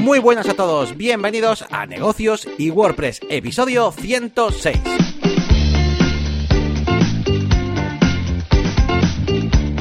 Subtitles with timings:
[0.00, 4.78] Muy buenas a todos, bienvenidos a Negocios y WordPress, episodio 106.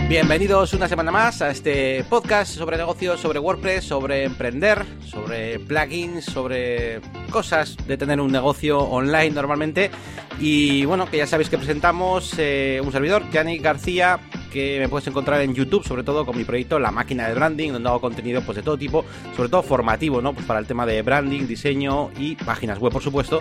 [0.10, 6.26] Bienvenidos una semana más a este podcast sobre negocios, sobre WordPress, sobre emprender, sobre plugins,
[6.26, 7.00] sobre
[7.32, 9.90] cosas de tener un negocio online normalmente.
[10.38, 14.20] Y bueno, que ya sabéis que presentamos eh, un servidor, Yannick García,
[14.50, 17.72] que me puedes encontrar en YouTube, sobre todo con mi proyecto La Máquina de Branding,
[17.72, 19.06] donde hago contenido pues de todo tipo,
[19.36, 20.34] sobre todo formativo, ¿no?
[20.34, 23.40] Pues para el tema de branding, diseño y páginas web, por supuesto.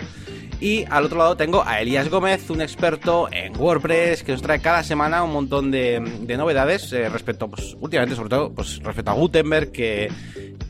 [0.61, 4.59] Y al otro lado tengo a Elías Gómez, un experto en WordPress que nos trae
[4.59, 5.99] cada semana un montón de,
[6.37, 10.11] novedades eh, respecto, pues últimamente sobre todo, pues respecto a Gutenberg, que,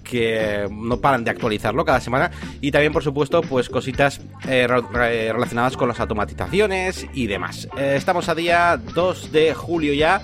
[0.03, 2.29] que no paran de actualizarlo cada semana.
[2.62, 7.67] Y también, por supuesto, pues cositas eh, relacionadas con las automatizaciones y demás.
[7.76, 10.21] Eh, estamos a día 2 de julio ya.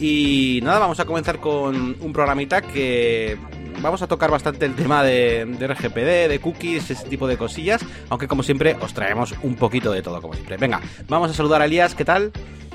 [0.00, 3.38] Y nada, vamos a comenzar con un programita que
[3.80, 8.28] vamos a tocar bastante el tema de, RGPD, de cookies, ese tipo de cosillas, aunque
[8.28, 10.56] como siempre os traemos un poquito de todo, como siempre.
[10.56, 12.32] Venga, vamos a saludar a Elías, ¿qué tal?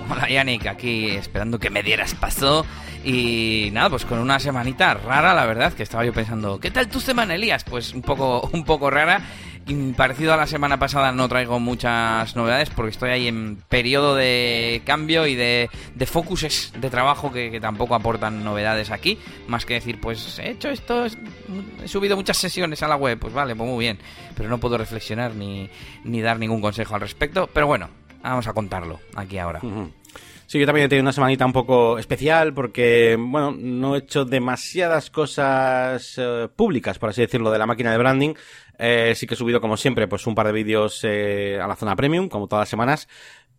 [0.10, 2.66] Hola Yannick, aquí esperando que me dieras paso
[3.04, 6.88] y nada, pues con una semanita rara, la verdad, que estaba yo pensando, ¿qué tal
[6.88, 7.64] tu semana, Elías?
[7.64, 9.22] Pues un poco, un poco rara
[9.96, 14.82] parecido a la semana pasada no traigo muchas novedades porque estoy ahí en periodo de
[14.86, 19.20] cambio y de, de focuses de trabajo que, tampoco aportan novedades aquí.
[19.48, 23.34] Más que decir, pues he hecho esto, he subido muchas sesiones a la web, pues
[23.34, 24.00] vale, pues muy bien.
[24.36, 25.70] Pero no puedo reflexionar ni,
[26.04, 27.50] ni dar ningún consejo al respecto.
[27.54, 27.90] Pero bueno,
[28.23, 29.62] vamos a contarlo aquí ahora.
[30.50, 34.25] Sí, yo también he tenido una semanita un poco especial porque, bueno, no he hecho
[34.25, 38.33] demasiadas cosas eh, públicas, por así decirlo, de la máquina de branding.
[38.80, 41.75] Eh, sí que he subido, como siempre, pues un par de vídeos eh, a la
[41.75, 43.08] zona premium, como todas las semanas.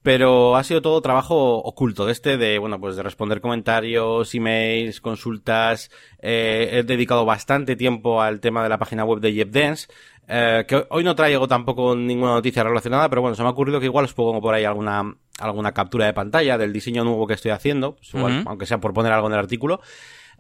[0.03, 5.01] Pero ha sido todo trabajo oculto de este, de, bueno, pues de responder comentarios, emails,
[5.01, 5.91] consultas.
[6.21, 9.89] he dedicado bastante tiempo al tema de la página web de JetDance.
[10.33, 13.81] Eh, que hoy no traigo tampoco ninguna noticia relacionada, pero bueno, se me ha ocurrido
[13.81, 17.35] que igual os pongo por ahí alguna, alguna captura de pantalla del diseño nuevo que
[17.35, 19.81] estoy haciendo, pues igual, aunque sea por poner algo en el artículo.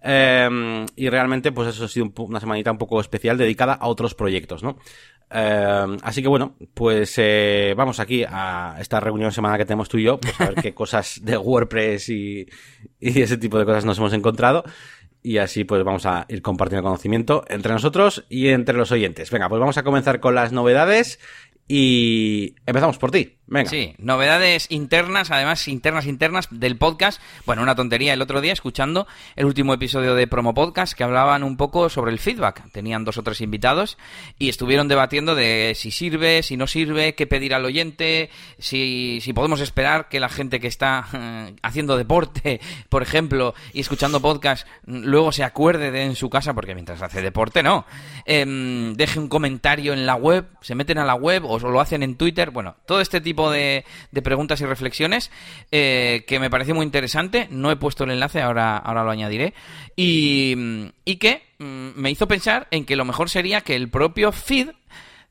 [0.02, 4.14] Eh, y realmente, pues eso ha sido una semanita un poco especial dedicada a otros
[4.14, 4.78] proyectos, ¿no?
[5.32, 9.98] Eh, así que bueno, pues eh, vamos aquí a esta reunión semana que tenemos tú
[9.98, 12.46] y yo, pues a ver qué cosas de WordPress y,
[12.98, 14.64] y ese tipo de cosas nos hemos encontrado
[15.22, 19.30] y así pues vamos a ir compartiendo conocimiento entre nosotros y entre los oyentes.
[19.30, 21.20] Venga, pues vamos a comenzar con las novedades
[21.72, 23.36] y empezamos por ti.
[23.46, 23.68] Venga.
[23.68, 27.20] Sí, novedades internas, además internas internas del podcast.
[27.46, 31.42] Bueno, una tontería el otro día escuchando el último episodio de Promo Podcast que hablaban
[31.42, 32.70] un poco sobre el feedback.
[32.70, 33.98] Tenían dos o tres invitados
[34.38, 39.32] y estuvieron debatiendo de si sirve, si no sirve, qué pedir al oyente, si, si
[39.32, 44.66] podemos esperar que la gente que está eh, haciendo deporte, por ejemplo, y escuchando podcast,
[44.86, 47.84] luego se acuerde de en su casa, porque mientras hace deporte no,
[48.26, 52.02] em, deje un comentario en la web, se meten a la web o lo hacen
[52.02, 52.50] en Twitter.
[52.50, 53.84] Bueno, todo este tipo de,
[54.22, 55.30] preguntas y reflexiones
[55.70, 57.48] eh, que me pareció muy interesante.
[57.50, 59.54] No he puesto el enlace, ahora, ahora lo añadiré.
[59.96, 64.70] Y, que mm, me hizo pensar en que lo mejor sería que el propio feed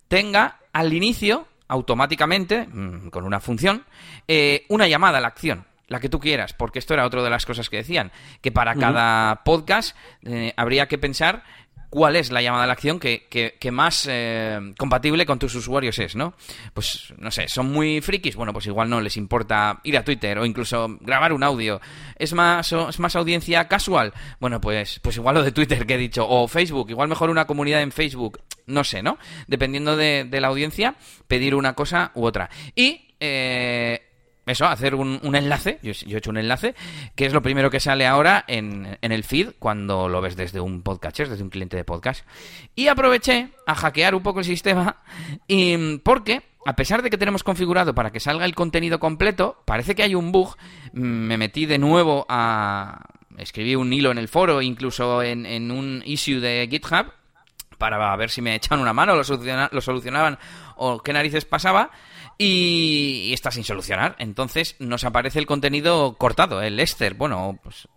[0.07, 3.85] tenga al inicio, automáticamente, mm, con una función,
[4.27, 7.29] eh, una llamada a la acción la que tú quieras, porque esto era otra de
[7.29, 8.11] las cosas que decían,
[8.41, 11.43] que para cada podcast eh, habría que pensar
[11.89, 15.97] cuál es la llamada a la acción que, que, más eh, compatible con tus usuarios
[15.99, 16.33] es, ¿no?
[16.73, 20.37] Pues, no sé, son muy frikis, bueno, pues igual no les importa ir a Twitter
[20.37, 21.81] o incluso grabar un audio.
[22.15, 24.13] ¿Es más, es más audiencia casual?
[24.39, 27.45] Bueno, pues, pues igual lo de Twitter que he dicho, o Facebook, igual mejor una
[27.45, 29.17] comunidad en Facebook, no sé, ¿no?
[29.47, 30.95] Dependiendo de, la audiencia,
[31.27, 32.49] pedir una cosa u otra.
[32.75, 33.05] Y...
[33.21, 34.08] Eh,
[34.49, 36.75] eso, hacer un, enlace, yo, he hecho un enlace,
[37.15, 40.81] que es lo primero que sale ahora en, el feed cuando lo ves desde un
[40.81, 42.25] podcatcher, desde un cliente de podcast.
[42.75, 44.97] Y aproveché a hackear un poco el sistema,
[45.47, 49.95] y porque, a pesar de que tenemos configurado para que salga el contenido completo, parece
[49.95, 50.55] que hay un bug.
[50.93, 53.05] Me metí de nuevo a...
[53.37, 57.13] Escribí un hilo en el foro, incluso en, en un issue de GitHub,
[57.77, 59.23] para ver si me echaban una mano, lo,
[59.71, 60.37] lo solucionaban
[60.75, 61.91] o qué narices pasaba
[62.41, 64.15] y, está sin solucionar.
[64.17, 67.87] Entonces nos aparece el contenido cortado, el Ester, bueno, pues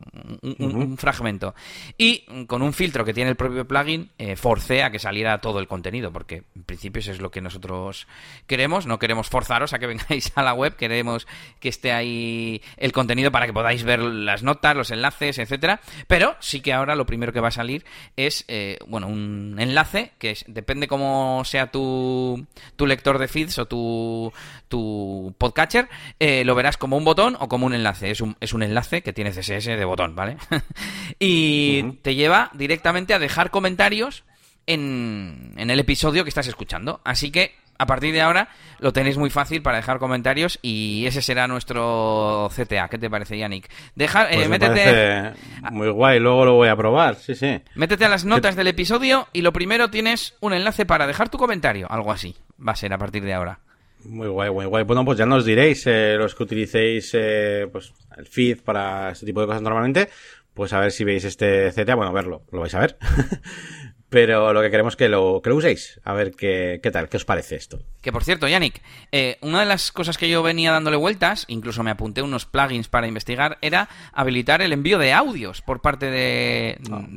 [0.59, 1.55] un, fragmento.
[1.97, 5.61] Y con un filtro que tiene el propio plugin, eh, forcé a que saliera todo
[5.61, 8.09] el contenido, porque en principio eso es lo que nosotros
[8.49, 8.87] queremos.
[8.87, 11.29] No queremos forzaros a que vengáis a la web, queremos
[11.61, 15.81] que esté ahí el contenido para que podáis ver las notas, los enlaces, etcétera.
[16.09, 17.85] Pero sí que ahora lo primero que va a salir
[18.17, 23.67] es, eh, bueno, un enlace que depende cómo sea tu, tu lector de feeds o
[23.67, 24.31] tu
[24.69, 25.88] tu, podcatcher,
[26.19, 28.11] eh, lo verás como un botón o como un enlace.
[28.11, 30.37] Es un, es un enlace que tiene CSS de botón, ¿vale?
[31.19, 34.25] y te lleva directamente a dejar comentarios
[34.67, 37.00] en, en el episodio que estás escuchando.
[37.05, 38.49] Así que a partir de ahora
[38.79, 42.88] lo tenéis muy fácil para dejar comentarios y ese será nuestro CTA.
[42.88, 43.69] ¿Qué te parece, Yannick?
[43.96, 45.32] Deja, eh, Pues métete,
[45.70, 47.61] muy guay, luego lo voy a probar, sí, sí.
[47.75, 51.38] métete a las notas del episodio y lo primero tienes un enlace para dejar tu
[51.38, 51.90] comentario.
[51.90, 53.58] Algo así va a ser a partir de ahora.
[54.04, 54.84] Muy guay, muy guay.
[54.84, 59.26] Bueno, pues ya nos diréis, eh, los que utilicéis eh, pues el feed para este
[59.26, 60.08] tipo de cosas normalmente,
[60.54, 62.99] pues a ver si veis este CTA, bueno, verlo, lo vais a ver.
[64.12, 67.09] Pero lo que queremos es que lo, que lo uséis, a ver qué, qué tal,
[67.09, 67.81] qué os parece esto.
[68.03, 71.82] Que por cierto, Yannick, eh, una de las cosas que yo venía dándole vueltas, incluso
[71.82, 76.76] me apunté unos plugins para investigar, era habilitar el envío de audios por parte de,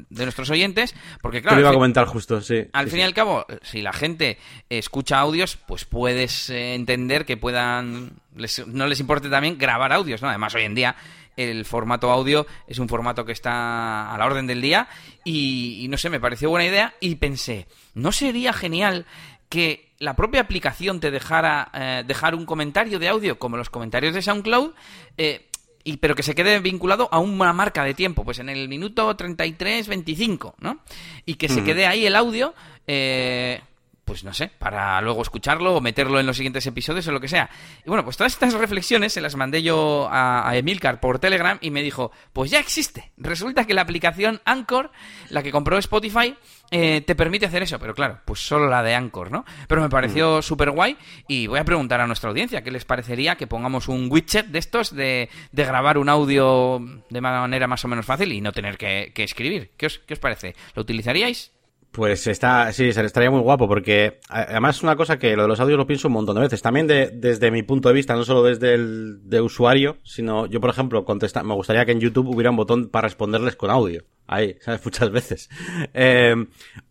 [0.10, 2.66] de nuestros oyentes, porque Te claro, lo iba a comentar justo, sí.
[2.72, 3.02] al sí, fin sí.
[3.02, 4.38] y al cabo, si la gente
[4.70, 10.22] escucha audios, pues puedes eh, entender que puedan, les- no les importe también grabar audios,
[10.22, 10.30] ¿no?
[10.30, 10.96] Además, hoy en día
[11.38, 14.88] el formato audio es un formato que está a la orden del día
[15.24, 19.06] y, y no sé, me pareció buena idea y pensé, ¿no sería genial
[19.50, 24.14] que la propia aplicación te dejara eh, dejar un comentario de audio como los comentarios
[24.14, 24.72] de SoundCloud?
[25.18, 25.48] eh,
[25.86, 29.16] y, pero que se quede vinculado a una marca de tiempo, pues en el minuto
[29.16, 30.80] 33-25, ¿no?
[31.28, 32.56] Y que se quede ahí el audio,
[32.88, 33.62] eh,
[34.06, 37.28] pues no sé, para luego escucharlo o meterlo en los siguientes episodios o lo que
[37.28, 37.50] sea.
[37.84, 41.58] Y bueno, pues todas estas reflexiones se las mandé yo a, a Emilcar por Telegram
[41.60, 43.12] y me dijo, pues ya existe.
[43.18, 44.92] Resulta que la aplicación Anchor,
[45.30, 46.36] la que compró Spotify,
[46.72, 49.46] eh, te permite hacer eso, pero claro, pues solo la de Anchor, ¿no?
[49.68, 50.98] Pero me pareció súper guay
[51.28, 54.60] y voy a preguntar a nuestra audiencia qué les parecería que pongamos un widget de
[54.60, 56.80] estos de, de grabar un audio
[57.10, 59.72] de manera más o menos fácil y no tener que, que escribir.
[59.78, 60.56] ¿Qué os, ¿Qué os parece?
[60.76, 61.55] ¿Lo utilizaríais?
[61.96, 65.48] Pues está, sí, se estaría muy guapo porque además es una cosa que lo de
[65.48, 66.62] los audios lo pienso un montón de veces.
[66.62, 70.60] También de- desde mi punto de vista, no solo desde el de usuario, sino yo,
[70.60, 74.04] por ejemplo, contesta, me gustaría que en YouTube hubiera un botón para responderles con audio.
[74.28, 74.84] Ahí, ¿sabes?
[74.84, 75.50] Muchas veces.
[75.94, 76.36] Eh,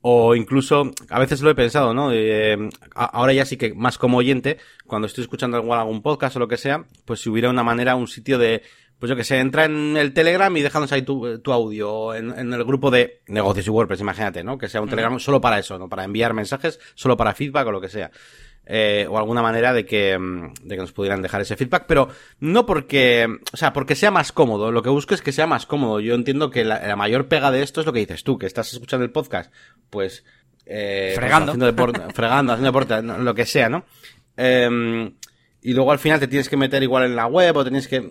[0.01, 2.09] o incluso, a veces lo he pensado, ¿no?
[2.95, 4.56] A- ahora ya sí que más como oyente,
[4.87, 8.09] cuando estoy escuchando algún podcast o lo que sea, pues si hubiera una manera, un
[8.09, 8.62] sitio de,
[8.99, 12.31] pues yo que sé, entra en el Telegram y déjanos ahí tu, tu audio en,
[12.38, 14.56] en el grupo de negocios y WordPress, imagínate, ¿no?
[14.56, 15.88] Que sea un Telegram solo para eso, ¿no?
[15.88, 18.11] Para enviar mensajes, solo para feedback o lo que sea.
[18.67, 22.08] Eh, o alguna manera de que, mm, de que nos pudieran dejar ese feedback, pero
[22.41, 24.73] no porque, o sea, porque sea más cómodo.
[24.73, 26.00] Lo que busco es que sea más cómodo.
[26.00, 28.46] Yo entiendo que la, la mayor pega de esto es lo que dices tú, que
[28.46, 29.52] estás escuchando el podcast,
[29.91, 30.25] pues,
[30.64, 31.52] eh, pues Fregando.
[31.52, 33.85] haciendo deporte, fregando, haciendo deporte, lo que sea, ¿no?
[34.38, 35.12] Eh,
[35.65, 38.11] y luego al final te tienes que meter igual en la web o tienes que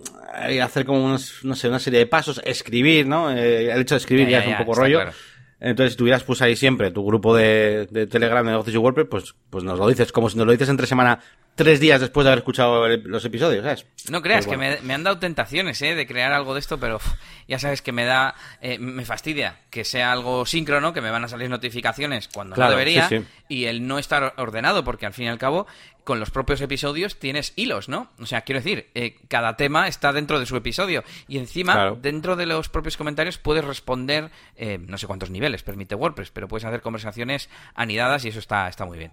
[0.49, 3.29] eh, hacer como unos, no sé, una serie de pasos, escribir, ¿no?
[3.31, 4.97] Eh, el hecho de escribir Ya, ya, ya, es un poco rollo.
[4.97, 5.11] claro.
[5.59, 9.07] Entonces, si tuvieras pues ahí siempre tu grupo de, de Telegram de negocios y WordPress,
[9.07, 11.19] pues, pues nos lo dices, como si nos lo dices entre semana,
[11.55, 13.85] tres días después de haber escuchado el- los episodios, ¿sabes?
[14.09, 15.95] No creas Pues que me, me han dado tentaciones ¿eh?
[15.95, 17.05] de crear algo de esto, pero uf,
[17.47, 21.23] ya sabes que me da, eh, me fastidia que sea algo síncrono, que me van
[21.23, 23.25] a salir notificaciones cuando Claro, no debería sí, sí.
[23.47, 25.67] y el no estar ordenado, porque al fin y al cabo
[26.03, 28.09] con los propios episodios tienes hilos, ¿no?
[28.19, 31.97] O sea, quiero decir, eh, cada tema está dentro de su episodio y encima Claro.
[32.01, 36.49] dentro de los propios comentarios puedes responder, eh, no sé cuántos niveles permite WordPress, pero
[36.49, 39.11] puedes hacer conversaciones anidadas y eso está, está muy bien.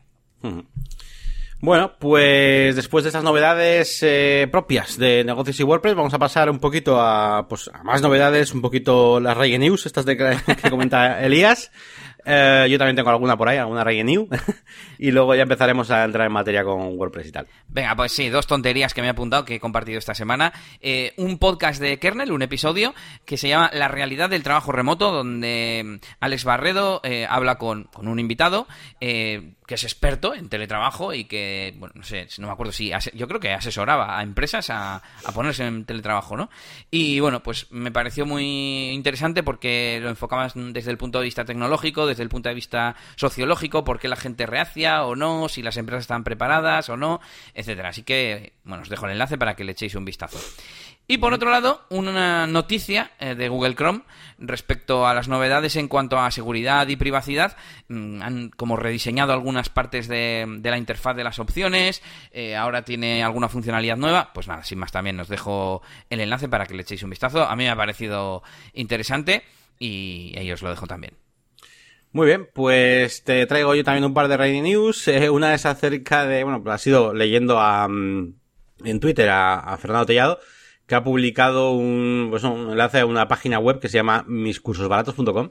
[1.62, 6.48] Bueno, pues después de estas novedades eh, propias de negocios y WordPress, vamos a pasar
[6.48, 10.38] un poquito a, pues, a más novedades, un poquito las Rey News, estas de que,
[10.62, 11.70] que comenta Elías.
[12.24, 14.28] Eh, yo también tengo alguna por ahí, alguna New.
[14.98, 17.46] y luego ya empezaremos a entrar en materia con WordPress y tal.
[17.68, 20.52] Venga, pues sí, dos tonterías que me he apuntado que he compartido esta semana.
[20.80, 25.12] Eh, un podcast de Kernel, un episodio que se llama La realidad del trabajo remoto,
[25.12, 28.66] donde mm, Alex Barredo eh, habla con, con un invitado
[29.70, 33.28] que es experto en teletrabajo y que, bueno, no sé, no me acuerdo si, yo
[33.28, 36.50] creo que asesoraba a empresas a, a ponerse en teletrabajo, ¿no?
[36.90, 41.44] Y bueno, pues me pareció muy interesante porque lo enfocabas desde el punto de vista
[41.44, 45.62] tecnológico, desde el punto de vista sociológico, por qué la gente reacia o no, si
[45.62, 47.20] las empresas están preparadas o no,
[47.54, 47.88] etcétera.
[47.88, 50.38] Así que, bueno, os dejo el enlace para que le echéis un vistazo.
[51.10, 54.02] Y por otro lado, una noticia eh, de Google Chrome
[54.38, 57.56] respecto a las novedades en cuanto a seguridad y privacidad.
[57.88, 62.00] Mm, han como rediseñado algunas partes de, la interfaz de las opciones.
[62.30, 64.32] eh, ahora tiene alguna funcionalidad nueva.
[64.32, 67.42] Pues nada, sin más también os dejo el enlace para que le echéis un vistazo.
[67.42, 69.42] A mí me ha parecido interesante
[69.80, 71.14] y ahí os lo dejo también.
[72.12, 75.06] Muy bien, pues te traigo yo también un par de Rainy News.
[75.08, 78.34] Eh, una es acerca de, bueno, ha sido leyendo a, mm,
[78.84, 80.40] en Twitter a, Fernando Tellado,
[80.86, 85.50] que ha publicado un, pues un enlace a una página web que se llama miscursosbaratos.com,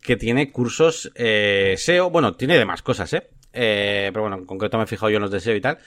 [0.00, 3.28] que tiene cursos eh, SEO, bueno, tiene demás cosas, ¿eh?
[3.52, 5.78] Eh, pero bueno, en concreto me he fijado yo en los de SEO y tal.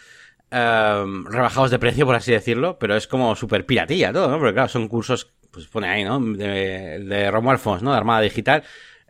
[0.52, 4.38] Em, rebajados de precio, por así decirlo, pero es como súper piratilla todo, ¿no?
[4.38, 6.20] Porque claro, son cursos, pues pone ahí, ¿no?
[6.20, 7.92] De, de ¿no?
[7.92, 8.64] De Armada Digital.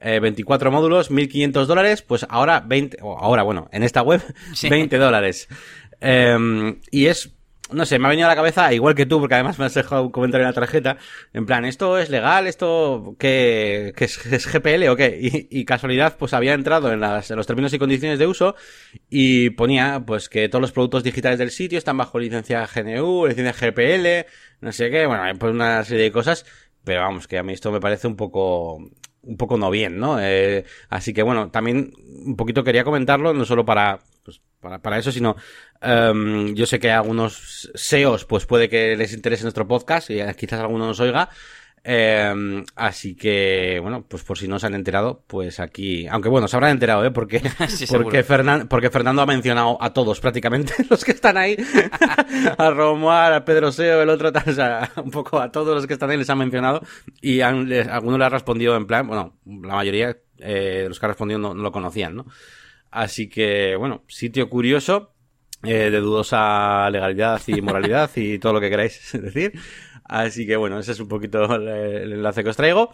[0.03, 4.21] 24 módulos, 1.500 dólares, pues ahora 20, o ahora, bueno, en esta web,
[4.69, 5.47] 20 dólares.
[6.01, 7.33] Em, y es
[7.73, 9.73] no sé, me ha venido a la cabeza, igual que tú, porque además me has
[9.73, 10.97] dejado un comentario en la tarjeta,
[11.33, 12.47] en plan, ¿esto es legal?
[12.47, 15.47] ¿Esto qué, es, GPL o qué?
[15.49, 18.55] Y, casualidad, pues había entrado en, las, en los términos y condiciones de uso
[19.09, 23.53] y ponía, pues, que todos los productos digitales del sitio están bajo licencia GNU, licencia
[23.53, 24.27] GPL,
[24.61, 26.45] no sé qué, bueno, pues una serie de cosas,
[26.83, 28.79] pero vamos, que a mí esto me parece un poco,
[29.23, 30.17] un poco no bien, ¿no?
[30.19, 31.93] Eh, así que bueno, también
[32.25, 35.35] un poquito quería comentarlo, no solo para, pues, para, para eso, sino
[35.81, 40.19] um, yo sé que a algunos SEOs pues puede que les interese nuestro podcast y
[40.37, 41.29] quizás alguno nos oiga.
[41.85, 46.47] Eh, así que, bueno, pues por si no se han enterado, pues aquí, aunque bueno,
[46.47, 47.11] se habrán enterado, ¿eh?
[47.11, 47.41] Porque,
[47.91, 48.23] porque,
[48.69, 51.57] porque Fernando ha mencionado a todos prácticamente los que están ahí,
[52.57, 55.93] a Romuald, a Pedro Seo, el otro, o sea, un poco a todos los que
[55.93, 56.81] están ahí les ha mencionado
[57.21, 61.05] y han, algunos le ha respondido en plan, bueno, la mayoría eh, de los que
[61.05, 62.25] ha respondido no, lo conocían, ¿no?
[62.91, 65.13] Así que, bueno, sitio curioso,
[65.63, 69.53] eh, de dudosa legalidad y moralidad y todo lo que queráis decir.
[70.13, 72.93] Así que bueno, ese es un poquito el, enlace que os traigo.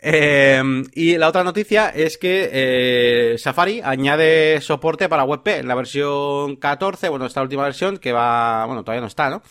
[0.00, 0.60] Eh,
[0.92, 6.56] y la otra noticia es que eh, Safari añade soporte para WebP en la versión
[6.56, 9.42] 14, bueno, esta última versión que va, bueno, todavía no está, ¿no?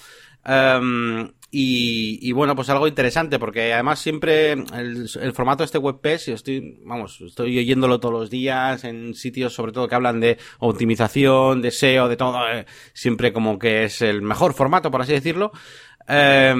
[0.45, 6.31] Um, y, bueno, pues algo interesante, porque además siempre el, formato de este WebP, si
[6.33, 11.61] estoy, vamos, estoy oyéndolo todos los días en sitios sobre todo que hablan de optimización,
[11.61, 15.51] de SEO, de todo, eh, siempre como que es el mejor formato, por así decirlo.
[16.07, 16.55] Eh,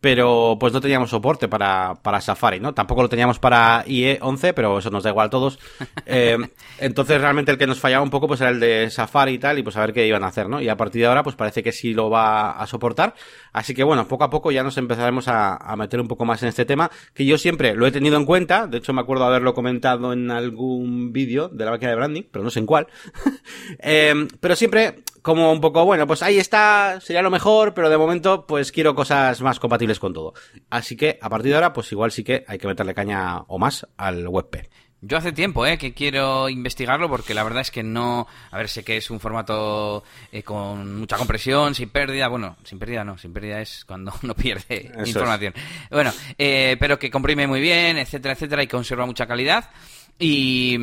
[0.00, 2.74] pero pues no teníamos soporte para, para Safari, ¿no?
[2.74, 5.58] Tampoco lo teníamos para IE 11, pero eso nos da igual a todos.
[6.10, 6.38] Eh,
[6.78, 9.58] entonces realmente el que nos fallaba un poco pues era el de Safari y tal,
[9.58, 10.60] y pues a ver qué iban a hacer, ¿no?
[10.60, 13.14] Y a partir de ahora pues parece que sí lo va a soportar.
[13.52, 16.42] Así que bueno, poco a poco ya nos empezaremos a, a meter un poco más
[16.42, 19.24] en este tema, que yo siempre lo he tenido en cuenta, de hecho me acuerdo
[19.24, 22.86] haberlo comentado en algún vídeo de la máquina de branding, pero no sé en cuál.
[23.80, 27.98] eh, pero siempre como un poco, bueno, pues ahí está, sería lo mejor, pero de
[27.98, 30.34] momento pues quiero cosas más compatibles con todo.
[30.70, 33.58] Así que a partir de ahora pues igual sí que hay que meterle caña o
[33.58, 34.68] más al WebP.
[35.00, 38.26] Yo hace tiempo eh, que quiero investigarlo porque la verdad es que no...
[38.50, 40.02] A ver, sé que es un formato
[40.32, 42.26] eh, con mucha compresión, sin pérdida.
[42.26, 45.54] Bueno, sin pérdida no, sin pérdida es cuando uno pierde información.
[45.90, 49.70] Bueno, eh, pero que comprime muy bien, etcétera, etcétera, y conserva mucha calidad.
[50.18, 50.76] Y,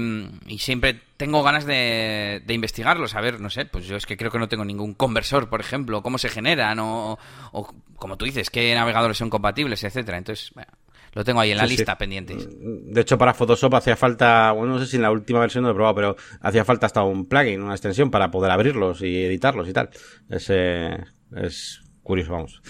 [0.57, 4.39] siempre tengo ganas de, de investigarlo, saber, no sé, pues yo es que creo que
[4.39, 7.17] no tengo ningún conversor, por ejemplo, cómo se generan o,
[7.51, 10.17] o como tú dices, qué navegadores son compatibles, etcétera.
[10.17, 10.71] Entonces, bueno,
[11.15, 12.35] lo tengo ahí en la lista pendiente.
[12.37, 15.69] De hecho, para Photoshop hacía falta, bueno, no sé si en la última versión no
[15.69, 19.23] lo he probado, pero hacía falta hasta un plugin, una extensión para poder abrirlos y
[19.23, 19.89] editarlos y tal.
[20.29, 22.61] Ese es curioso, vamos,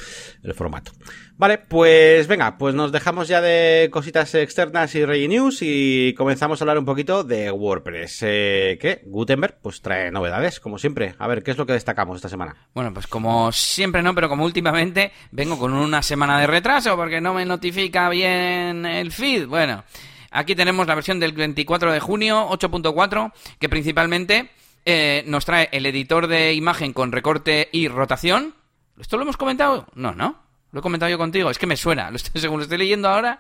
[0.44, 0.92] el formato.
[1.38, 6.62] Vale, pues venga, pues nos dejamos ya de cositas externas y rey news y comenzamos
[6.62, 8.20] a hablar un poquito de WordPress.
[8.22, 9.02] Eh, ¿Qué?
[9.06, 11.14] Gutenberg, pues trae novedades, como siempre.
[11.20, 12.56] A ver, ¿qué es lo que destacamos esta semana?
[12.74, 17.20] Bueno, pues como siempre no, pero como últimamente vengo con una semana de retraso porque
[17.20, 19.46] no me notifica bien el feed.
[19.48, 19.84] Bueno,
[20.32, 24.52] aquí tenemos la versión del 24 de junio, 8.4, que principalmente
[24.86, 28.56] eh, nos trae el editor de imagen con recorte y rotación.
[28.98, 29.88] ¿Esto lo hemos comentado?
[29.96, 30.45] No, ¿no?
[30.76, 32.10] Lo he comentado yo contigo, es que me suena.
[32.12, 33.40] Lo estoy, según lo estoy leyendo ahora.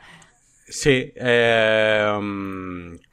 [0.69, 2.11] Sí, eh,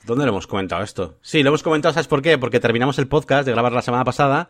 [0.04, 1.18] ¿dónde lo hemos comentado esto?
[1.20, 2.38] Sí, lo hemos comentado, ¿sabes por qué?
[2.38, 4.48] Porque terminamos el podcast de grabar la semana pasada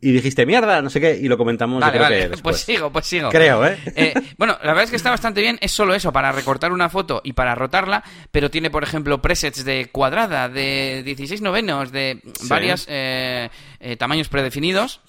[0.00, 2.30] y dijiste mierda, no sé qué, y lo comentamos vale, vale.
[2.42, 3.30] Pues sigo, pues sigo.
[3.30, 3.78] Creo, ¿eh?
[3.96, 4.14] ¿eh?
[4.36, 7.22] Bueno, la verdad es que está bastante bien, es solo eso, para recortar una foto
[7.24, 12.84] y para rotarla, pero tiene, por ejemplo, presets de cuadrada, de 16 novenos, de varios
[12.88, 13.48] eh,
[13.80, 15.00] eh, tamaños predefinidos.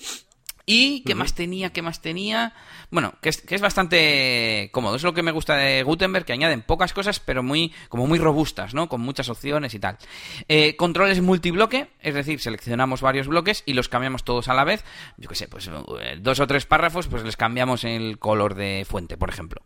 [0.65, 1.71] ¿Y qué más tenía?
[1.71, 2.53] ¿Qué más tenía?
[2.95, 4.95] Bueno, que es, bastante cómodo.
[4.95, 8.19] Es lo que me gusta de Gutenberg, que añaden pocas cosas, pero muy, como muy
[8.19, 8.87] robustas, ¿no?
[8.87, 9.97] Con muchas opciones y tal.
[10.47, 14.85] Eh, controles multibloque, es decir, seleccionamos varios bloques y los cambiamos todos a la vez.
[15.17, 18.85] Yo qué sé, pues eh, dos o tres párrafos, pues les cambiamos el color de
[18.87, 19.61] fuente, por ejemplo.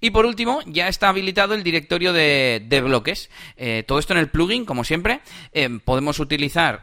[0.00, 3.28] Y por último, ya está habilitado el directorio de, bloques.
[3.58, 5.20] Eh, todo esto en el plugin, como siempre.
[5.84, 6.80] Podemos utilizar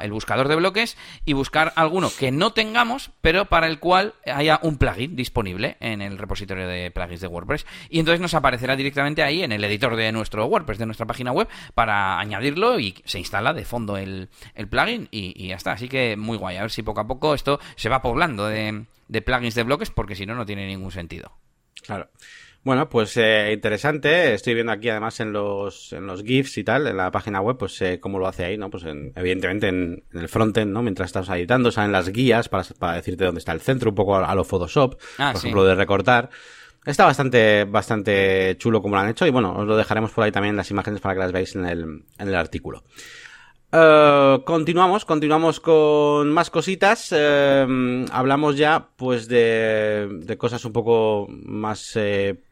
[0.00, 4.60] el buscador de bloques y buscar alguno que no tengamos, pero para el cual haya
[4.62, 8.76] un plugin disponible disponible en el repositorio de plugins de WordPress y entonces nos aparecerá
[8.76, 12.94] directamente ahí en el editor de nuestro WordPress, de nuestra página web, para añadirlo y
[13.04, 15.72] se instala de fondo el, el plugin y, ya está.
[15.72, 16.58] Así que muy guay.
[16.58, 19.90] A ver si poco a poco esto se va poblando de, de plugins de bloques
[19.90, 21.32] porque si no, no tiene ningún sentido.
[21.82, 22.10] Claro.
[22.62, 24.34] Bueno, pues eh, interesante.
[24.34, 27.56] Estoy viendo aquí además en los, en los GIFs y tal, en la página web,
[27.56, 28.68] pues eh, cómo lo hace ahí, ¿no?
[28.68, 30.82] Pues evidentemente en, el frontend, ¿no?
[30.82, 34.16] Mientras estás editando, salen las guías para, para decirte dónde está el centro, un poco
[34.16, 36.28] a, lo Photoshop, ah, por ejemplo, de recortar.
[36.84, 40.32] Está bastante, bastante chulo como lo han hecho y bueno, os lo dejaremos por ahí
[40.32, 41.82] también las imágenes para que las veáis en el,
[42.18, 42.84] en el artículo.
[43.72, 47.12] Uh, continuamos, continuamos con más cositas.
[47.12, 52.40] Uh, hablamos ya, pues, de, de, cosas un poco más eh,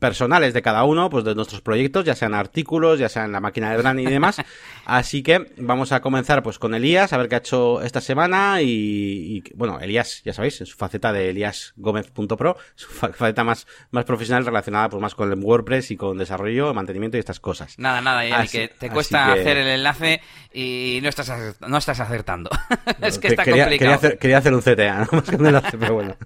[0.00, 3.70] personales de cada uno, pues de nuestros proyectos, ya sean artículos, ya sean la máquina
[3.70, 4.36] de branding y demás.
[4.84, 8.62] Así que vamos a comenzar pues con Elías, a ver qué ha hecho esta semana
[8.62, 14.04] y, y bueno, Elías, ya sabéis, en su faceta de eliasgomez.pro, su faceta más, más
[14.04, 17.78] profesional relacionada pues más con el WordPress y con desarrollo, mantenimiento y estas cosas.
[17.78, 19.40] Nada, nada, y que te cuesta que...
[19.40, 20.20] hacer el enlace
[20.52, 21.30] y no estás,
[21.60, 22.50] no estás acertando.
[23.02, 23.90] es que está quería, complicado.
[23.90, 26.16] Quería hacer, quería hacer, un CTA, no más que un enlace, pero bueno.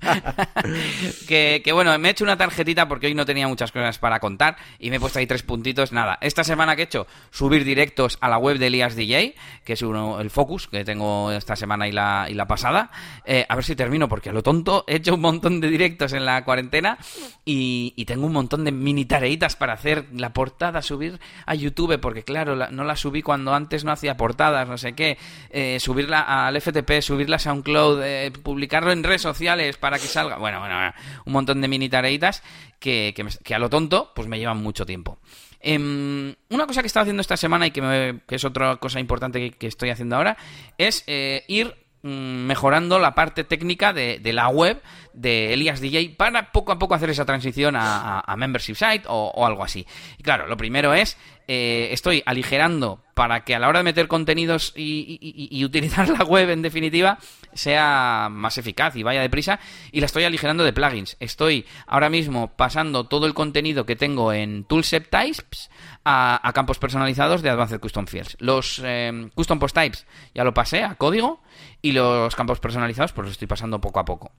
[1.28, 4.21] que, que bueno, me he hecho una tarjetita porque hoy no tenía muchas cosas para
[4.21, 5.92] contar y me he puesto ahí tres puntitos.
[5.92, 9.73] Nada, esta semana que he hecho, subir directos a la web de Elias DJ, que
[9.75, 12.90] es uno, el focus que tengo esta semana y la, y la pasada.
[13.25, 16.12] Eh, a ver si termino, porque a lo tonto he hecho un montón de directos
[16.12, 16.99] en la cuarentena
[17.44, 21.99] y, y tengo un montón de mini tareitas para hacer la portada, subir a YouTube,
[22.00, 25.16] porque claro, la, no la subí cuando antes no hacía portadas, no sé qué,
[25.50, 30.37] eh, subirla al FTP, subirla a SoundCloud, eh, publicarlo en redes sociales para que salga.
[30.37, 30.92] Bueno, bueno,
[31.25, 32.42] un montón de mini tareitas
[32.78, 33.14] que,
[33.54, 35.19] a lo tonto pues me llevan mucho tiempo.
[35.61, 39.00] Eh, una cosa que estaba haciendo esta semana y que, me, que es otra cosa
[39.00, 40.37] importante que, estoy haciendo ahora
[40.76, 42.09] es eh, ir mm,
[42.47, 44.83] mejorando la parte técnica de, la web
[45.14, 49.47] de Elias DJ para poco a poco hacer esa transición a, a, membership site o,
[49.47, 49.87] algo así.
[50.19, 51.16] Y claro, lo primero es
[51.47, 56.51] eh, estoy aligerando para que a la hora de meter contenidos y, utilizar la web
[56.51, 57.19] en definitiva
[57.53, 59.61] sea más eficaz y vaya deprisa
[59.93, 61.17] y la estoy aligerando de plugins.
[61.21, 65.71] Estoy ahora mismo pasando todo el contenido que tengo en Toolset Types
[66.05, 68.37] a, campos personalizados de Advanced Custom Fields.
[68.41, 71.43] Los eh, Custom Post Types ya lo pasé a código
[71.83, 74.33] y los campos personalizados pues los estoy pasando poco a poco.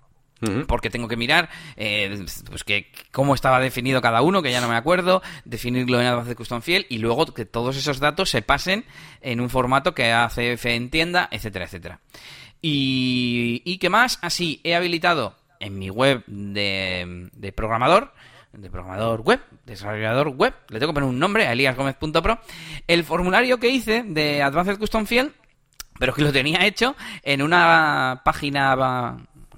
[0.67, 4.67] Porque tengo que mirar eh, pues que cómo estaba definido cada uno, que ya no
[4.67, 8.85] me acuerdo, definirlo en Advanced Custom Field y luego que todos esos datos se pasen
[9.21, 11.99] en un formato que ACF entienda, etcétera, etcétera.
[12.61, 18.13] Y, y qué más, así he habilitado en mi web de, de programador,
[18.53, 22.39] de programador web, desarrollador web, le tengo que poner un nombre a eliasgomez.pro,
[22.87, 25.31] el formulario que hice de Advanced Custom Field,
[25.99, 29.17] pero que lo tenía hecho en una página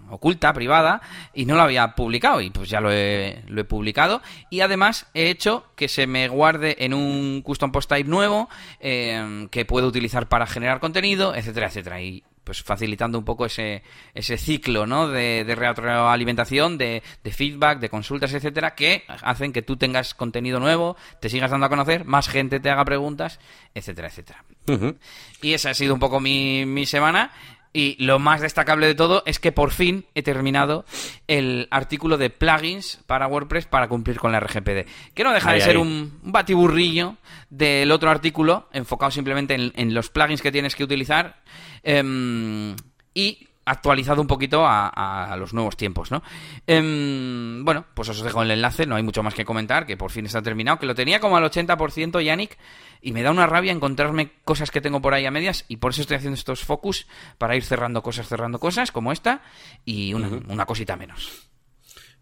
[0.10, 1.02] oculta, privada,
[1.34, 5.08] y no lo había publicado, y pues ya lo he, lo he, publicado, y además
[5.14, 9.88] he hecho que se me guarde en un custom post type nuevo, eh, que puedo
[9.88, 15.10] utilizar para generar contenido, etcétera, etcétera, y pues facilitando un poco ese, ese ciclo ¿no?
[15.10, 20.62] de, de retroalimentación, de, de, feedback, de consultas, etcétera, que hacen que tú tengas contenido
[20.62, 23.42] nuevo, te sigas dando a conocer, más gente te haga preguntas,
[23.76, 24.46] etcétera, etcétera.
[24.68, 24.98] Uh -huh.
[25.42, 27.32] Y esa ha sido un poco mi, mi semana.
[27.78, 30.84] Y lo más destacable de todo es que por fin he terminado
[31.28, 34.88] el artículo de plugins para WordPress para cumplir con la RGPD.
[35.14, 37.18] Que no deja de ser un, un, batiburrillo
[37.52, 41.44] del otro artículo, enfocado simplemente en, en los plugins que tienes que utilizar.
[41.84, 42.74] Eh,
[43.14, 46.24] y actualizado un poquito a, a, los nuevos tiempos, ¿no?
[46.66, 50.10] Eh, bueno, pues os dejo el enlace, no hay mucho más que comentar, que por
[50.10, 52.58] fin está terminado, que lo tenía como al 80% Yannick,
[53.02, 55.92] y me da una rabia encontrarme cosas que tengo por ahí a medias, y por
[55.92, 59.42] eso estoy haciendo estos focus, para ir cerrando cosas, cerrando cosas, como esta,
[59.84, 60.52] y una, uh -huh.
[60.52, 61.50] una cosita menos.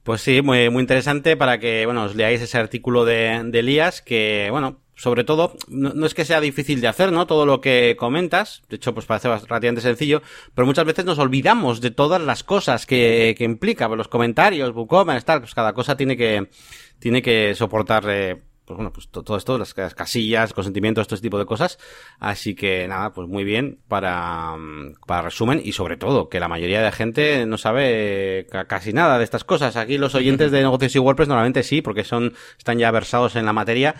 [0.04, 4.02] Pues sí, muy, muy interesante para que, bueno, os leáis ese artículo de, de Elías,
[4.02, 7.28] que, bueno, sobre todo, no, no, es que sea difícil de hacer, ¿no?
[7.28, 10.22] Todo lo que comentas, de hecho, pues parece relativamente sencillo,
[10.54, 14.74] pero muchas veces nos olvidamos de todas las cosas que, que implica, pues los comentarios,
[14.74, 16.50] WooCommerce, tal, pues cada cosa tiene que,
[17.00, 21.26] tiene que soportar, eh, pues bueno, pues todo esto, las, las casillas, consentimientos, todo este
[21.28, 21.78] tipo de cosas.
[22.20, 24.56] Así que nada, pues muy bien para,
[25.06, 29.24] para resumen y sobre todo que la mayoría de gente no sabe casi nada de
[29.24, 29.76] estas cosas.
[29.76, 33.46] Aquí los oyentes de negocios y WordPress normalmente sí, porque son, están ya versados en
[33.46, 33.96] la materia.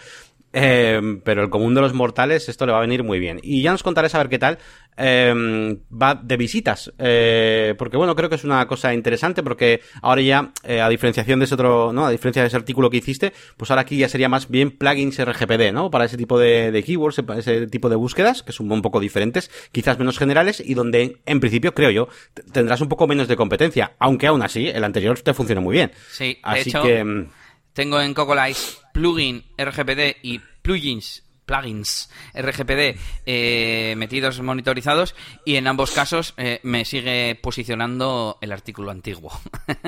[0.58, 3.42] Eh, pero el común de los mortales esto le va a venir muy bien.
[3.44, 4.58] Y ya nos contaré a ver qué tal
[4.96, 6.94] eh, va de visitas.
[6.98, 11.40] Eh, porque bueno, creo que es una cosa interesante porque ahora ya, eh, a diferenciación
[11.40, 12.06] de ese otro, ¿no?
[12.06, 15.20] A diferencia de ese artículo que hiciste, pues ahora aquí ya sería más bien plugins
[15.20, 15.92] RGPD, ¿no?
[15.92, 19.52] Para ese tipo de, de keywords, ese tipo de búsquedas, que son un poco diferentes,
[19.74, 22.08] quizás menos generales y donde, en principio, creo yo,
[22.54, 23.94] tendrás un poco menos de competencia.
[24.00, 25.92] Aunque aún así, el anterior te funciona muy bien.
[26.12, 26.82] Sí, así hecho...
[26.82, 27.28] que mm,
[27.76, 35.14] tengo en Cocolice plugin RGPD y plugins plugins RGPD eh, metidos monitorizados
[35.46, 39.32] y en ambos casos eh, me sigue posicionando el artículo antiguo.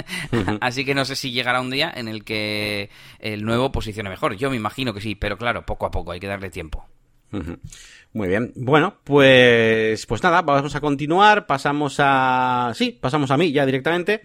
[0.62, 4.36] Así que no sé si llegará un día en el que el nuevo posicione mejor.
[4.36, 6.86] Yo me imagino que sí, pero claro, poco a poco hay que darle tiempo.
[8.14, 8.54] Muy bien.
[8.56, 11.46] Bueno, pues, pues nada, vamos a continuar.
[11.46, 14.22] Pasamos a, sí, pasamos a mí ya directamente.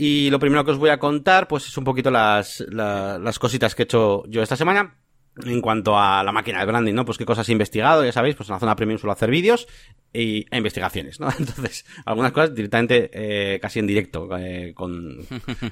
[0.00, 3.74] Y lo primero que os voy a contar, pues es un poquito las, las cositas
[3.74, 4.94] que he hecho yo esta semana
[5.44, 7.04] en cuanto a la máquina de branding, ¿no?
[7.04, 9.68] Pues qué cosas he investigado, ya sabéis, pues en la zona premium suelo hacer vídeos
[10.12, 11.28] y e investigaciones, ¿no?
[11.38, 15.18] Entonces, algunas cosas directamente eh, casi en directo, eh, con,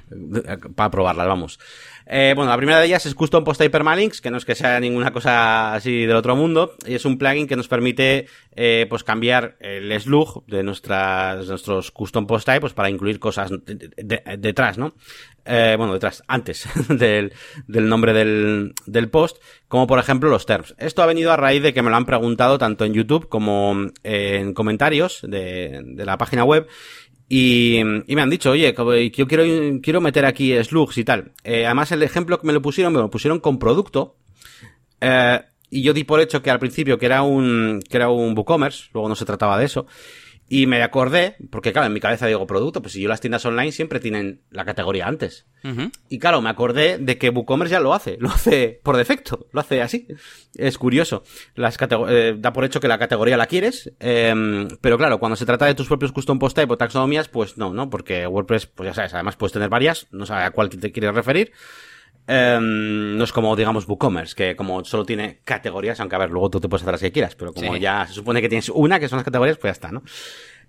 [0.75, 1.59] para probarlas, vamos.
[2.05, 4.55] Eh, bueno, la primera de ellas es Custom Post Type Permalinks, que no es que
[4.55, 8.27] sea ninguna cosa así del otro mundo, y es un plugin que nos permite,
[8.59, 13.51] eh, pues cambiar el slug de nuestras, nuestros Custom Post Type, pues para incluir cosas
[13.63, 14.95] detrás, ¿no?
[15.45, 17.31] Eh, bueno, detrás, antes del,
[17.67, 20.75] del nombre del, del post, como por ejemplo los terms.
[20.77, 23.77] Esto ha venido a raíz de que me lo han preguntado tanto en YouTube como
[24.03, 26.67] en comentarios de, de la página web
[27.29, 28.73] y, y, me han dicho, oye,
[29.13, 29.43] yo quiero,
[29.81, 31.33] quiero meter aquí slugs y tal.
[31.43, 34.15] Eh, además, el ejemplo que me lo pusieron, me lo pusieron con producto.
[35.01, 35.39] Eh,
[35.69, 38.89] y yo di por hecho que al principio que era un, que era un WooCommerce,
[38.93, 39.85] luego no se trataba de eso.
[40.49, 43.45] Y me acordé, porque claro, en mi cabeza digo producto, pues si yo las tiendas
[43.45, 45.45] online siempre tienen la categoría antes.
[46.07, 49.59] Y claro, me acordé de que WooCommerce ya lo hace, lo hace por defecto, lo
[49.59, 50.07] hace así.
[50.55, 51.23] Es curioso.
[51.55, 51.77] Las
[52.07, 55.65] eh, da por hecho que la categoría la quieres, em, pero claro, cuando se trata
[55.65, 57.89] de tus propios custom post type o taxonomías, pues no, ¿no?
[57.89, 61.13] Porque WordPress, pues ya sabes, además puedes tener varias, no sabes a cuál te quieres
[61.13, 61.51] referir.
[62.29, 66.49] Um, no es como, digamos, WooCommerce, que como solo tiene categorías, aunque a ver, luego
[66.49, 68.99] tú te puedes hacer las que quieras, pero como ya se supone que tienes una,
[68.99, 70.03] que son las categorías, pues ya está, ¿no?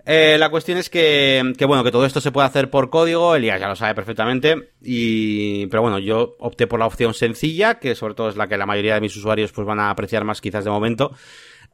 [0.07, 3.35] Eh, la cuestión es que, que, bueno, que todo esto se puede hacer por código,
[3.35, 7.97] Elías ya lo sabe perfectamente, y, pero bueno, yo opté por la opción sencilla, que
[7.97, 10.41] sobre todo es la que la mayoría de mis usuarios pues van a apreciar más
[10.41, 11.13] quizás de momento,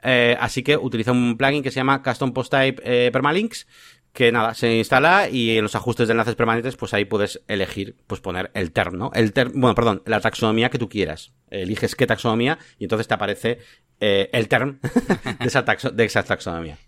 [0.02, 3.66] eh, así que utilizo un plugin que se llama Custom Post Type eh, Permalinks,
[4.14, 7.96] que nada, se instala y en los ajustes de enlaces permanentes, pues ahí puedes elegir,
[8.06, 9.10] pues poner el term, ¿no?
[9.12, 11.32] El term, bueno, perdón, la taxonomía que tú quieras.
[11.50, 13.58] Eliges qué taxonomía y entonces te aparece
[13.98, 14.78] eh, el term
[15.40, 16.78] de, esa de esa taxonomía.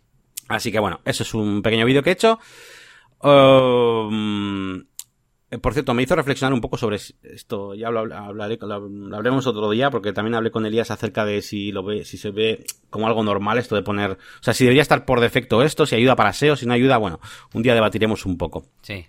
[0.46, 2.38] Así que bueno, eso es un pequeño vídeo que he hecho.
[3.20, 4.84] Um,
[5.60, 7.74] por cierto, me hizo reflexionar un poco sobre esto.
[7.74, 11.70] Ya lo, hablaré, lo, hablaremos otro día, porque también hablé con Elías acerca de si
[11.70, 14.82] lo ve, si se ve como algo normal esto de poner, o sea, si debería
[14.82, 17.20] estar por defecto esto, si ayuda para SEO, si no ayuda, bueno,
[17.54, 18.64] un día debatiremos un poco.
[18.82, 19.06] Sí.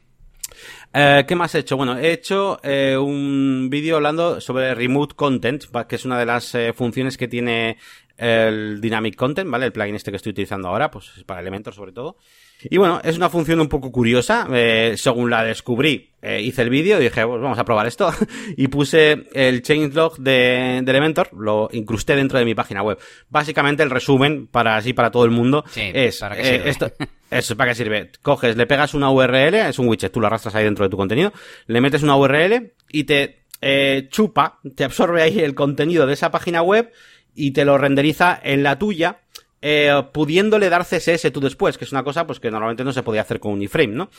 [0.93, 1.75] Eh, ¿Qué más he hecho?
[1.75, 6.53] Bueno, he hecho eh, un vídeo hablando sobre Remote Content, que es una de las
[6.55, 7.77] eh, funciones que tiene
[8.15, 9.65] el Dynamic Content, ¿vale?
[9.65, 12.17] El plugin este que estoy utilizando ahora, pues para Elementor sobre todo.
[12.63, 14.47] Y bueno, es una función un poco curiosa.
[14.51, 18.11] Eh, según la descubrí, eh, hice el vídeo y dije, pues vamos a probar esto.
[18.57, 22.97] y puse el changelog de, de, Elementor, lo incrusté dentro de mi página web.
[23.29, 26.91] Básicamente el resumen, para así para todo el mundo, es ¿para qué eh, esto.
[27.29, 28.11] Eso, ¿para qué sirve?
[28.21, 30.97] Coges, le pegas una URL, es un widget, tú lo arrastras ahí dentro de tu
[30.97, 31.33] contenido,
[31.67, 36.31] le metes una URL y te eh, chupa, te absorbe ahí el contenido de esa
[36.31, 36.91] página web
[37.35, 39.19] y te lo renderiza en la tuya
[39.61, 43.03] eh, pudiéndole dar CSS tú después, que es una cosa pues que normalmente no se
[43.03, 44.09] podía hacer con un iframe, ¿no?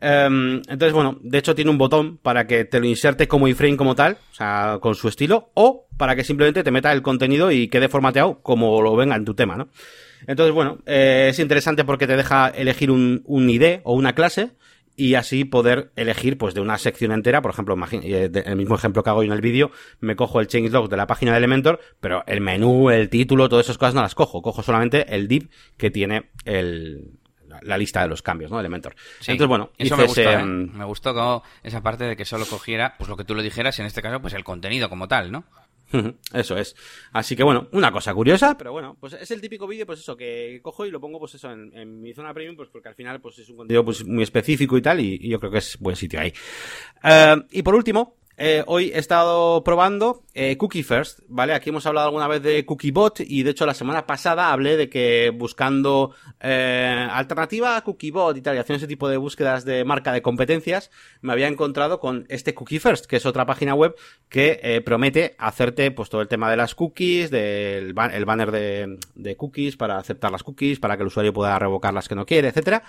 [0.00, 3.76] Em, entonces, bueno, de hecho tiene un botón para que te lo inserte como iframe
[3.76, 7.50] como tal, o sea, con su estilo, o para que simplemente te meta el contenido
[7.50, 9.68] y quede formateado como lo venga en tu tema, ¿no?
[10.26, 14.52] Entonces, bueno, eh, es interesante porque te deja elegir un, un ID o una clase,
[14.96, 19.02] y así poder elegir pues de una sección entera, por ejemplo, eh, el mismo ejemplo
[19.02, 21.80] que hago yo en el vídeo, me cojo el changelog de la página de Elementor,
[22.00, 25.48] pero el menú, el título, todas esas cosas no las cojo, cojo solamente el div
[25.76, 27.18] que tiene el,
[27.62, 28.60] la lista de los cambios, ¿no?
[28.60, 28.94] Elementor.
[29.20, 30.44] Entonces, bueno, eso me gustó, ¿eh?
[30.44, 33.78] me gustó como esa parte de que solo cogiera, pues lo que tú le dijeras,
[33.78, 35.44] en este caso, pues el contenido como tal, ¿no?
[36.32, 36.74] Eso es.
[37.12, 40.16] Así que bueno, una cosa curiosa, pero bueno, pues es el típico vídeo, pues eso,
[40.16, 43.20] que cojo y lo pongo, pues eso, en, mi zona premium, pues porque al final,
[43.20, 45.96] pues es un contenido pues, muy específico y tal, y, yo creo que es buen
[45.96, 46.32] sitio ahí.
[47.02, 51.54] Eh, y por último, eh, hoy he estado probando eh, Cookie First, ¿vale?
[51.54, 54.88] Aquí hemos hablado alguna vez de CookieBot y de hecho la semana pasada hablé de
[54.88, 59.84] que buscando eh, alternativa a CookieBot y tal, y haciendo ese tipo de búsquedas de
[59.84, 63.94] marca de competencias, me había encontrado con este Cookie First, que es otra página web
[64.28, 69.36] que promete hacerte pues todo el tema de las cookies, del el banner de, de
[69.36, 72.48] cookies para aceptar las cookies, para que el usuario pueda revocar las que no quiere,
[72.48, 72.82] etcétera.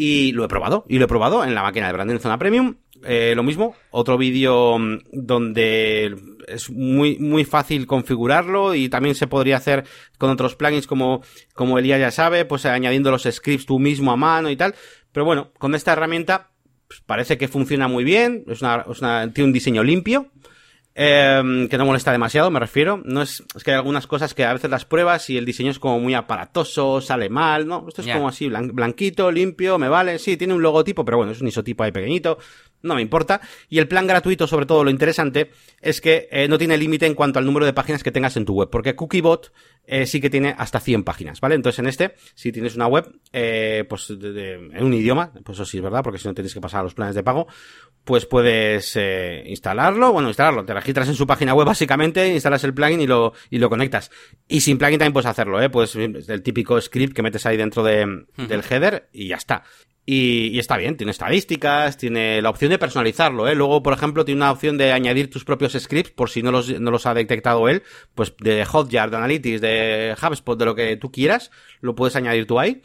[0.00, 2.76] Y lo he probado, y lo he probado en la máquina de branding zona premium.
[3.02, 6.14] Eh, lo mismo, otro vídeo mm, donde
[6.46, 11.80] es muy, muy fácil configurarlo y también se podría hacer con otros plugins como, como
[11.80, 14.76] Elías ya sabe, pues añadiendo los scripts tú mismo a mano y tal.
[15.10, 16.52] Pero bueno, con esta herramienta
[16.86, 20.30] pues, parece que funciona muy bien, es una, es una, tiene un diseño limpio.
[21.00, 23.00] Eh, que no molesta demasiado, me refiero.
[23.04, 25.70] No es, es que hay algunas cosas que a veces las pruebas y el diseño
[25.70, 27.84] es como muy aparatoso, sale mal, ¿no?
[27.86, 30.18] Esto es como así, blanquito, limpio, me vale.
[30.18, 32.38] Sí, tiene un logotipo, pero bueno, es un isotipo ahí pequeñito.
[32.82, 33.40] No me importa.
[33.68, 37.14] Y el plan gratuito, sobre todo lo interesante, es que eh, no tiene límite en
[37.14, 39.52] cuanto al número de páginas que tengas en tu web, porque Cookiebot
[39.90, 41.54] eh, sí que tiene hasta 100 páginas, ¿vale?
[41.54, 45.78] Entonces en este, si tienes una web, eh, pues en un idioma, pues eso sí
[45.78, 47.46] es verdad, porque si no tienes que pasar a los planes de pago,
[48.04, 52.74] pues puedes eh, instalarlo, bueno, instalarlo, te registras en su página web básicamente, instalas el
[52.74, 54.10] plugin y lo, y lo conectas.
[54.46, 55.70] Y sin plugin también puedes hacerlo, ¿eh?
[55.70, 59.64] Pues el típico script que metes ahí dentro de, del header y ya está.
[60.10, 63.54] Y, está bien, tiene estadísticas, tiene la opción de personalizarlo, ¿eh?
[63.54, 66.80] Luego, por ejemplo, tiene una opción de añadir tus propios scripts, por si no los,
[66.80, 67.82] no los ha detectado él,
[68.14, 71.50] pues de Hotjar, de Analytics, de HubSpot, de lo que tú quieras,
[71.82, 72.80] lo puedes añadir tú ahí.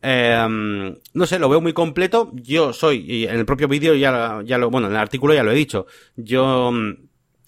[0.00, 2.30] Em, no sé, lo veo muy completo.
[2.36, 5.42] Yo soy, y en el propio vídeo ya, ya lo, bueno, en el artículo ya
[5.42, 5.84] lo he dicho,
[6.16, 6.94] yo mm,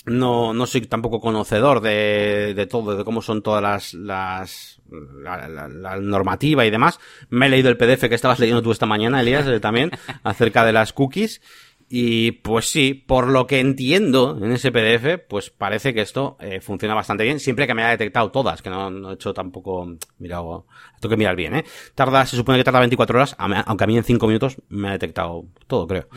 [0.05, 5.97] no, no soy tampoco conocedor de, de todo, de cómo son todas las, las la,
[6.01, 7.01] normativa y demás.
[7.29, 9.91] Me he leído el PDF que estabas leyendo tú esta mañana, Elías, eh, también,
[10.23, 11.41] acerca de las cookies.
[11.89, 16.61] Y pues sí, por lo que entiendo en ese PDF, pues parece que esto eh,
[16.61, 20.39] funciona bastante bien, siempre que me haya detectado todas, que no, he hecho tampoco, mira,
[20.39, 21.65] tengo que mirar bien, ¿eh?
[21.95, 24.93] Tarda, se supone que tarda 24 horas, aunque a mí en 5 minutos me ha
[24.93, 26.09] detectado todo, creo.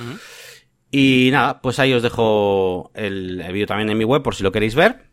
[0.89, 4.43] Y nada, pues ahí os dejo el, el vídeo también en mi web por si
[4.43, 5.06] lo queréis ver.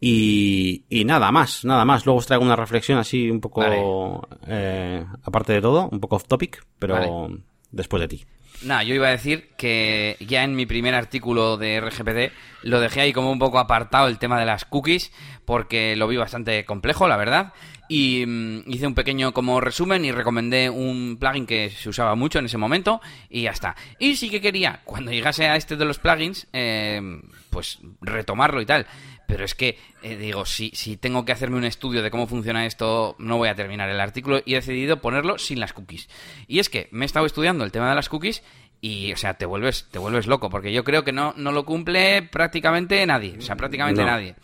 [0.00, 2.04] Y, y nada más, nada más.
[2.04, 6.26] Luego os traigo una reflexión así un poco, eh, aparte de todo, un poco off
[6.26, 7.28] topic, pero
[7.70, 8.24] después de ti.
[8.62, 12.32] Nada, yo iba a decir que ya en mi primer artículo de RGPD
[12.62, 15.12] lo dejé ahí como un poco apartado el tema de las cookies,
[15.44, 17.52] porque lo vi bastante complejo, la verdad.
[17.88, 22.38] Y mm, hice un pequeño como resumen y recomendé un plugin que se usaba mucho
[22.38, 23.76] en ese momento y ya está.
[23.98, 27.00] Y sí que quería, cuando llegase a este de los plugins, eh,
[27.50, 28.86] pues retomarlo y tal.
[29.26, 32.64] Pero es que, eh, digo, si, si tengo que hacerme un estudio de cómo funciona
[32.64, 36.08] esto, no voy a terminar el artículo y he decidido ponerlo sin las cookies.
[36.46, 38.42] Y es que me he estado estudiando el tema de las cookies
[38.80, 41.64] y, o sea, te vuelves, te vuelves loco, porque yo creo que no, no lo
[41.64, 43.36] cumple prácticamente nadie.
[43.38, 44.36] O sea, prácticamente nadie.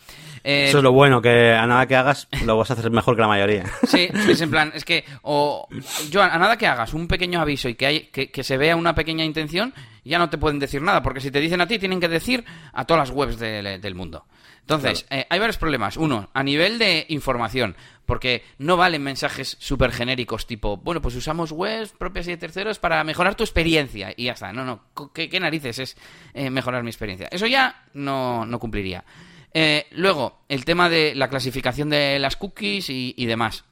[0.45, 3.15] Eh, Eso es lo bueno, que a nada que hagas lo vas a hacer mejor
[3.15, 3.65] que la mayoría.
[3.87, 5.69] Sí, es en plan, es que, o,
[6.11, 8.75] yo a nada que hagas un pequeño aviso y que, hay, que, que se vea
[8.75, 9.75] una pequeña intención,
[10.05, 12.45] ya no te pueden decir nada, porque si te dicen a ti, tienen que decir
[12.73, 14.25] a todas las webs del mundo.
[14.63, 15.97] Entonces, eh, hay varios problemas.
[15.97, 17.77] Uno, a nivel de información,
[18.07, 22.79] porque no valen mensajes súper genéricos tipo, bueno, pues usamos webs propias y de terceros
[22.79, 24.53] para mejorar tu experiencia y ya está.
[24.53, 25.97] No, no, ¿qué, narices es
[26.35, 27.29] eh, mejorar mi experiencia?
[27.31, 29.05] Eso ya no, no cumpliría.
[29.55, 33.65] Eh, luego, el tema de la clasificación de las cookies y, demás.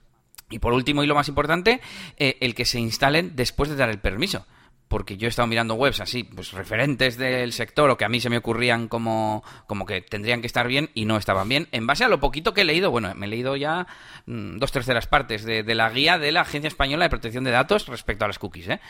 [0.50, 1.80] Y por último y lo más importante,
[2.16, 4.46] el que se instalen después de dar el permiso
[4.90, 8.18] porque yo he estado mirando webs así, pues referentes del sector o que a mí
[8.18, 11.68] se me ocurrían como, como que tendrían que estar bien y no estaban bien.
[11.70, 13.86] En base a lo poquito que he leído, bueno, me he leído ya
[14.26, 17.52] mm, dos terceras partes de, de, la guía de la Agencia Española de Protección de
[17.52, 18.80] Datos respecto a las cookies, ¿eh?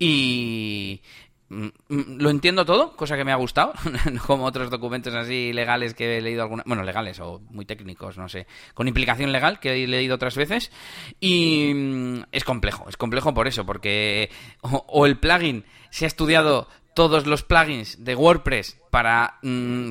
[0.00, 1.02] Y,
[1.88, 3.72] lo entiendo todo, cosa que me ha gustado,
[4.26, 8.28] como otros documentos así legales que he leído alguna, bueno, legales o muy técnicos, no
[8.28, 10.72] sé, con implicación legal que he leído otras veces
[11.20, 14.30] y mm, es complejo, es complejo por eso, porque
[14.62, 19.38] o, el plugin se ha estudiado todos los plugins de WordPress para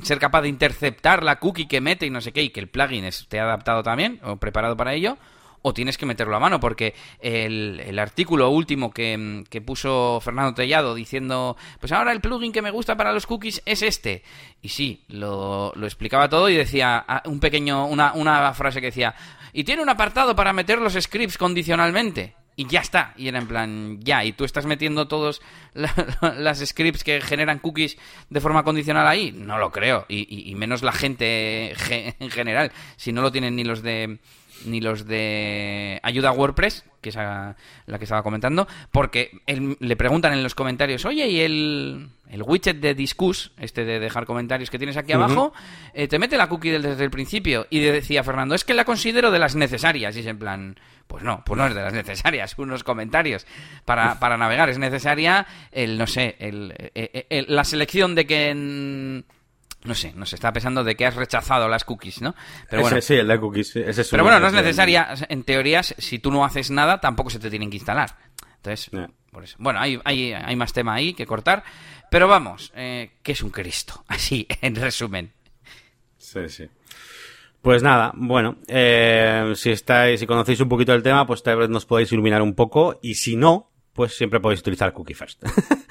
[0.03, 2.69] ser capaz de interceptar la cookie que mete y no sé qué, y que el
[2.69, 5.17] plugin esté adaptado también o preparado para ello,
[5.63, 10.53] o tienes que meterlo a mano, porque el, el artículo último que, que, puso Fernando
[10.53, 14.23] Tellado diciendo, pues ahora el plugin que me gusta para los cookies es este.
[14.61, 18.87] Y sí, lo, lo explicaba todo y decía ah, un pequeño, una, una frase que
[18.87, 19.15] decía,
[19.53, 23.13] y tiene un apartado para meter los scripts condicionalmente y ya está.
[23.17, 25.41] Y era en plan, ya, y tú estás metiendo todos
[26.21, 27.97] las scripts que generan cookies
[28.29, 29.31] de forma condicional ahí.
[29.31, 30.05] No lo creo.
[30.07, 31.73] Y, y menos la gente
[32.19, 32.71] en general.
[32.97, 34.19] Si no lo tienen ni los de
[34.65, 37.55] ni los de ayuda a WordPress, que es la
[37.97, 42.95] que estaba comentando, porque le preguntan en los comentarios, oye, ¿y el, el widget de
[42.95, 45.53] Discuss, este de dejar comentarios que tienes aquí abajo,
[45.93, 47.67] eh, te mete la cookie desde el principio?
[47.69, 50.15] Y decía Fernando, es que la considero de las necesarias.
[50.15, 53.45] Y es en plan, pues no, pues no es de las necesarias, unos comentarios
[53.85, 54.69] para, para navegar.
[54.69, 59.23] Es necesaria el, no sé, el, eh, la selección de que
[59.85, 62.35] no sé, nos está pensando de que has rechazado las cookies, ¿no?
[62.69, 63.75] Pero bueno, sí, el de cookies.
[63.75, 65.13] Ese pero bueno, no es necesaria.
[65.29, 68.17] En teoría, si tú no haces nada, tampoco se te tienen que instalar.
[68.57, 68.89] Entonces,
[69.31, 69.57] por eso.
[69.59, 71.63] Bueno, hay, hay, hay, más tema ahí que cortar.
[72.09, 74.05] Pero vamos, eh, ¿qué es un Cristo?
[74.07, 75.33] Así, en resumen.
[76.17, 76.69] Sí, sí.
[77.61, 81.69] Pues nada, bueno, eh, si estáis, si conocéis un poquito el tema, pues tal vez
[81.69, 82.99] nos podéis iluminar un poco.
[83.01, 85.43] Y si no, pues siempre podéis utilizar Cookie First.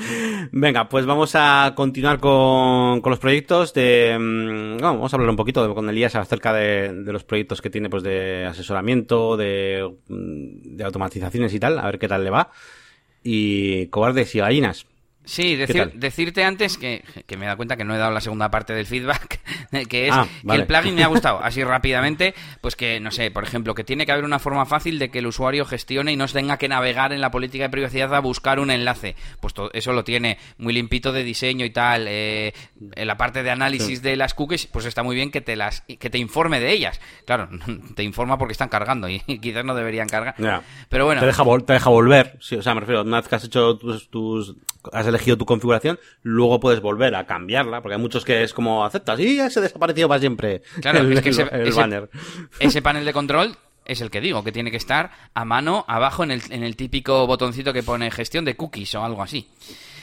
[0.53, 4.17] Venga, pues vamos a continuar con, con los proyectos de...
[4.19, 7.71] Mm, vamos a hablar un poquito de, con Elías acerca de, de, los proyectos que
[7.71, 12.31] tiene pues de asesoramiento, de, mm, de automatizaciones y tal, a ver qué tal le
[12.31, 12.51] va.
[13.23, 14.87] Y cobardes y gallinas.
[15.25, 17.05] Sí, decirte antes que,
[17.39, 19.41] me da cuenta que no he dado la segunda parte del feedback,
[19.89, 23.31] que es ah, que el plugin me ha gustado, así rápidamente, pues que, no sé,
[23.31, 26.17] por ejemplo, que tiene que haber una forma fácil de que el usuario gestione y
[26.17, 29.15] no se tenga que navegar en la política de privacidad a buscar un enlace.
[29.41, 32.07] Pues todo, eso lo tiene muy limpito de diseño y tal.
[32.09, 32.53] Eh,
[32.95, 35.83] en la parte de análisis de las cookies, pues está muy bien que te las
[35.83, 37.01] que te informe de ellas.
[37.27, 37.49] Claro,
[37.95, 40.35] te informa porque están cargando y quizás no deberían cargar.
[40.89, 41.21] Pero bueno.
[41.21, 43.77] Te deja, te deja volver, sí, o sea, me refiero, una vez que has hecho
[43.77, 44.57] tus, tus
[45.13, 49.21] elegido tu configuración, luego puedes volver a cambiarla, porque hay muchos que es como aceptas
[49.21, 52.11] y ya se desaparecido para siempre claro, es que ese, banner.
[52.59, 56.25] Ese panel de control es el que digo, que tiene que estar a mano abajo
[56.25, 59.49] en el, en el típico botoncito que pone gestión de cookies o algo así.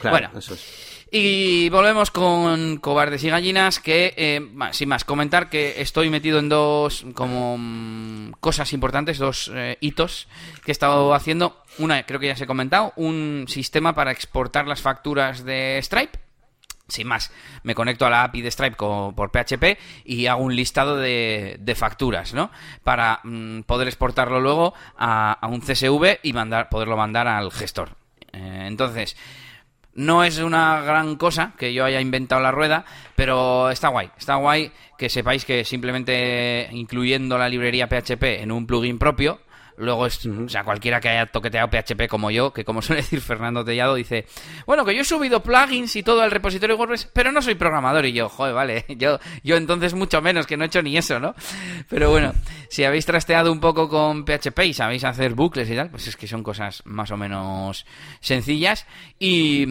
[0.04, 0.89] bueno, eso es.
[1.12, 6.50] Y volvemos con Cobardes y Gallinas, que, eh, sin más, comentar que estoy metido en
[6.50, 10.28] dos como mm, cosas importantes, dos eh, hitos
[10.64, 11.64] que he estado haciendo.
[11.80, 16.20] Una, creo que ya se he comentado, un sistema para exportar las facturas de Stripe.
[16.88, 17.32] Sin más,
[17.64, 22.36] me conecto a la API de Stripe por PHP y hago un listado de, facturas,
[22.36, 22.52] ¿no?
[22.84, 27.96] Para mm, poder exportarlo luego a, un CSV y mandar, poderlo mandar al gestor.
[28.32, 29.16] Eh, entonces,
[30.00, 32.86] no es una gran cosa que yo haya inventado la rueda,
[33.18, 34.10] pero está guay.
[34.18, 39.42] Está guay que sepáis que simplemente incluyendo la librería PHP en un plugin propio,
[39.80, 43.22] Luego es, o sea, cualquiera que haya toqueteado PHP como yo, que como suele decir
[43.22, 44.26] Fernando Tellado, dice,
[44.66, 48.06] bueno, que yo he subido plugins y todo al repositorio WordPress, pero no soy programador.
[48.06, 51.20] Y yo, joder, vale, yo, yo entonces mucho menos, que no he hecho ni eso,
[51.20, 51.34] ¿no?
[51.88, 52.34] Pero bueno,
[52.70, 56.16] si habéis trasteado un poco con PHP y sabéis hacer bucles y tal, pues es
[56.16, 57.86] que son cosas más o menos
[58.20, 58.86] sencillas.
[59.18, 59.66] Y,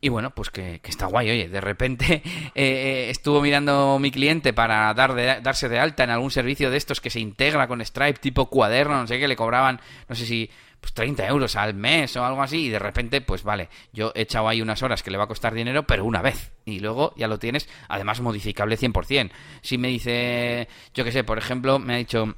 [0.00, 2.22] y bueno, pues que, está guay, oye, de repente
[2.54, 6.76] eh, estuvo mirando mi cliente para dar de, darse de alta en algún servicio de
[6.76, 10.26] estos que se integra con Stripe, tipo cuaderno, no sé qué, le cobraban, no sé
[10.26, 14.12] si pues 30 euros al mes o algo así, y de repente, pues vale, yo
[14.14, 16.80] he echado ahí unas horas que le va a costar dinero, pero una vez, y
[16.80, 19.30] luego ya lo tienes, además modificable 100%.
[19.62, 22.36] Si me dice, yo qué sé, por ejemplo, me ha dicho,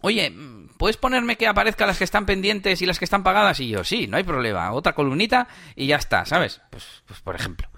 [0.00, 0.32] oye,
[0.76, 3.58] ¿puedes ponerme que aparezca las que están pendientes y las que están pagadas?
[3.60, 6.60] Y yo, sí, no hay problema, otra columnita y ya está, ¿sabes?
[6.70, 7.68] Pues, pues por ejemplo.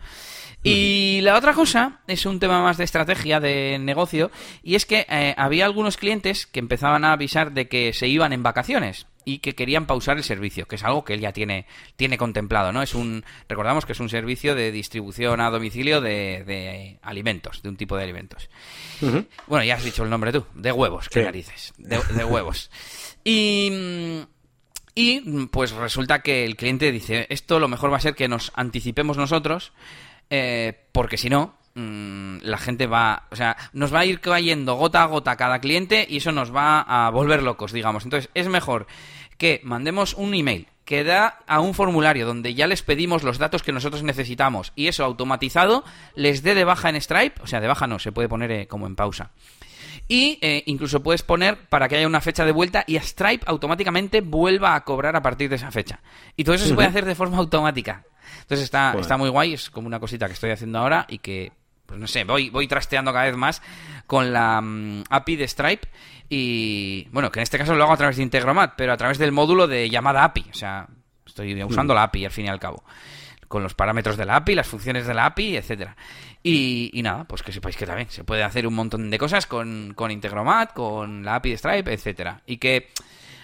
[0.62, 4.30] Y la otra cosa es un tema más de estrategia de negocio
[4.62, 8.32] y es que eh, había algunos clientes que empezaban a avisar de que se iban
[8.32, 11.66] en vacaciones y que querían pausar el servicio, que es algo que él ya tiene,
[11.96, 12.82] tiene contemplado, ¿no?
[12.82, 17.76] Es un, recordamos que es un servicio de distribución a domicilio de, alimentos, de un
[17.76, 18.50] tipo de alimentos.
[19.46, 22.70] Bueno, ya has dicho el nombre tú, de huevos, qué narices, de, de huevos.
[23.24, 24.26] Y...
[24.92, 28.50] Y pues resulta que el cliente dice, esto lo mejor va a ser que nos
[28.56, 29.72] anticipemos nosotros
[30.30, 34.76] eh, porque si no, mm, la gente va, o sea, nos va a ir cayendo
[34.76, 38.04] gota a gota cada cliente y eso nos va a volver locos, digamos.
[38.04, 38.86] Entonces, es mejor
[39.36, 43.62] que mandemos un email que da a un formulario donde ya les pedimos los datos
[43.62, 45.84] que nosotros necesitamos y eso automatizado
[46.16, 48.66] les dé de baja en Stripe, o sea, de baja no, se puede poner eh,
[48.66, 49.30] como en pausa.
[50.08, 54.20] Y eh, incluso puedes poner para que haya una fecha de vuelta y Stripe automáticamente
[54.20, 56.00] vuelva a cobrar a partir de esa fecha.
[56.36, 58.04] Y todo eso se puede hacer de forma automática.
[58.50, 61.52] Entonces está, está muy guay, es como una cosita que estoy haciendo ahora y que,
[61.86, 63.62] pues no sé, voy, voy trasteando cada vez más
[64.08, 65.86] con la mm, API de Stripe
[66.28, 69.18] y, bueno, que en este caso lo hago a través de Integromat, pero a través
[69.18, 70.88] del módulo de llamada API, o sea,
[71.24, 72.82] estoy usando la API al fin y al cabo
[73.46, 75.96] con los parámetros de la API, las funciones de la API, etcétera.
[76.42, 79.92] Y, nada, pues que sepáis que también se puede hacer un montón de cosas con,
[79.94, 82.42] con Integromat, con la API de Stripe, etcétera.
[82.46, 82.88] Y que,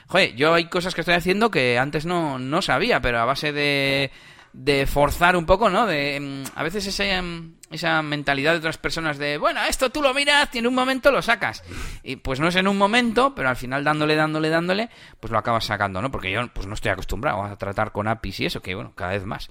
[0.08, 3.52] joder, yo hay cosas que estoy haciendo que antes no, no sabía, pero a base
[3.52, 4.10] de
[4.56, 5.86] de forzar un poco, ¿no?
[5.86, 10.00] De mm, a veces esa, mm, esa mentalidad de otras personas de, bueno, esto tú
[10.00, 11.62] lo miras y en un momento lo sacas.
[12.02, 14.88] Y pues no es en un momento, pero al final dándole, dándole, dándole,
[15.20, 16.10] pues lo acabas sacando, ¿no?
[16.10, 19.12] Porque yo pues no estoy acostumbrado a tratar con APIs y eso, que bueno, cada
[19.12, 19.50] vez más.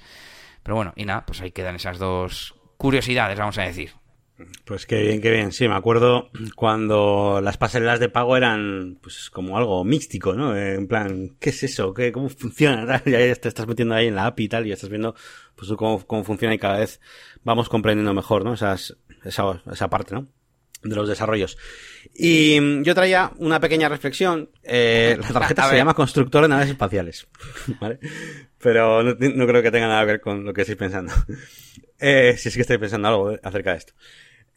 [0.64, 3.94] Pero bueno, y nada, pues ahí quedan esas dos curiosidades, vamos a decir.
[4.66, 5.52] Pues qué bien, qué bien.
[5.54, 10.58] Sí, me acuerdo cuando las pasarelas de pago eran pues como algo místico, ¿no?
[10.58, 11.94] En plan, ¿qué es eso?
[11.94, 13.02] ¿Qué, ¿Cómo funciona?
[13.06, 15.16] Ya te estás metiendo ahí en la API y tal y estás viendo
[15.56, 17.00] pues cómo, cómo funciona y cada vez
[17.44, 18.54] vamos comprendiendo mejor, ¿no?
[18.54, 20.28] Esas, esa, esa parte, ¿no?
[20.84, 21.58] De los desarrollos.
[22.14, 24.50] Y yo traía una pequeña reflexión.
[24.64, 27.28] Eh, la tarjeta se llama constructor de naves espaciales.
[27.80, 28.00] ¿Vale?
[28.60, 31.14] Pero no, no, creo que tenga nada que ver con lo que estoy pensando.
[32.08, 33.94] Eh, si es que estoy pensando algo acerca de esto.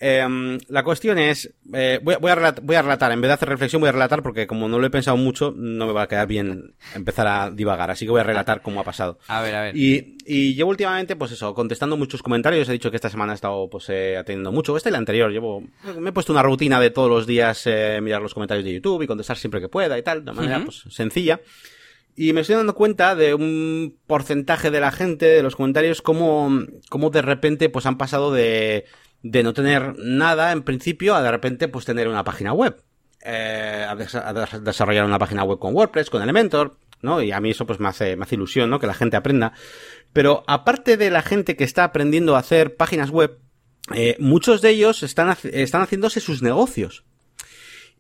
[0.01, 3.49] Em, la cuestión es, eh, voy, a relatar, voy, a relatar, en vez de hacer
[3.49, 6.09] reflexión voy a relatar porque como no lo he pensado mucho, no me va a
[6.09, 9.19] quedar bien empezar a divagar, así que voy a relatar cómo ha pasado.
[9.29, 9.77] A ver, a ver.
[9.77, 13.37] Y, y yo últimamente, pues eso, contestando muchos comentarios, he dicho que esta semana he
[13.37, 15.65] estado pues eh, atendiendo mucho, este y la anterior, llevo,
[15.99, 19.03] me he puesto una rutina de todos los días eh, mirar los comentarios de YouTube
[19.03, 21.41] y contestar siempre que pueda y tal, de manera pues sencilla.
[22.21, 26.51] Y me estoy dando cuenta de un porcentaje de la gente, de los comentarios, como,
[26.89, 28.87] como de repente pues han pasado de,
[29.23, 32.83] de no tener nada en principio a de repente pues tener una página web.
[33.25, 33.95] Eh, a,
[34.59, 37.23] desarrollar una página web con WordPress, con Elementor, ¿no?
[37.23, 38.81] Y a mí eso pues me hace, me hace ilusión, ¿no?
[38.81, 39.53] Que la gente aprenda.
[40.13, 43.39] Pero aparte de la gente que está aprendiendo a hacer páginas web,
[43.95, 47.05] eh, muchos de ellos están, están haciéndose sus negocios.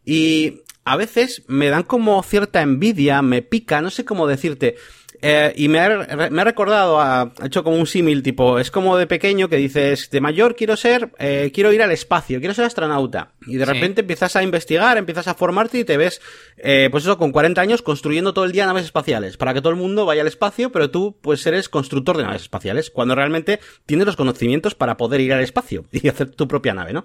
[0.04, 4.76] Y a veces me dan como cierta envidia, me pica, no sé cómo decirte.
[5.20, 8.96] Eh, y me ha, me ha recordado, ha hecho como un símil, tipo, es como
[8.96, 12.64] de pequeño que dices, de mayor quiero ser, eh, quiero ir al espacio, quiero ser
[12.64, 13.32] astronauta.
[13.46, 16.20] Y de repente empiezas a investigar, empiezas a formarte y te ves,
[16.56, 19.70] eh, pues eso, con 40 años construyendo todo el día naves espaciales, para que todo
[19.70, 23.58] el mundo vaya al espacio, pero tú, pues eres constructor de naves espaciales, cuando realmente
[23.86, 27.04] tienes los conocimientos para poder ir al espacio y hacer tu propia nave, ¿no?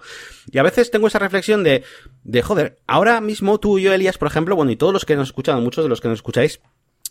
[0.52, 1.84] Y a veces tengo esa reflexión de,
[2.24, 5.16] de joder, ahora mismo tú y yo, Elías, por ejemplo, bueno, y todos los que
[5.16, 6.60] nos escuchan, muchos de los que nos escucháis,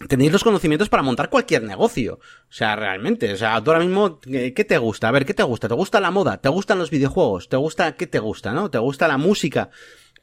[0.08, 2.14] tenéis los conocimientos para montar cualquier negocio.
[2.14, 5.08] O sea, realmente, o sea, tú ahora mismo, ¿qué te gusta?
[5.08, 5.68] A ver, ¿qué te gusta?
[5.68, 6.40] ¿Te gusta la moda?
[6.40, 7.48] ¿Te gustan los videojuegos?
[7.48, 8.70] ¿Te gusta, qué te gusta, no?
[8.70, 9.70] ¿Te gusta la música?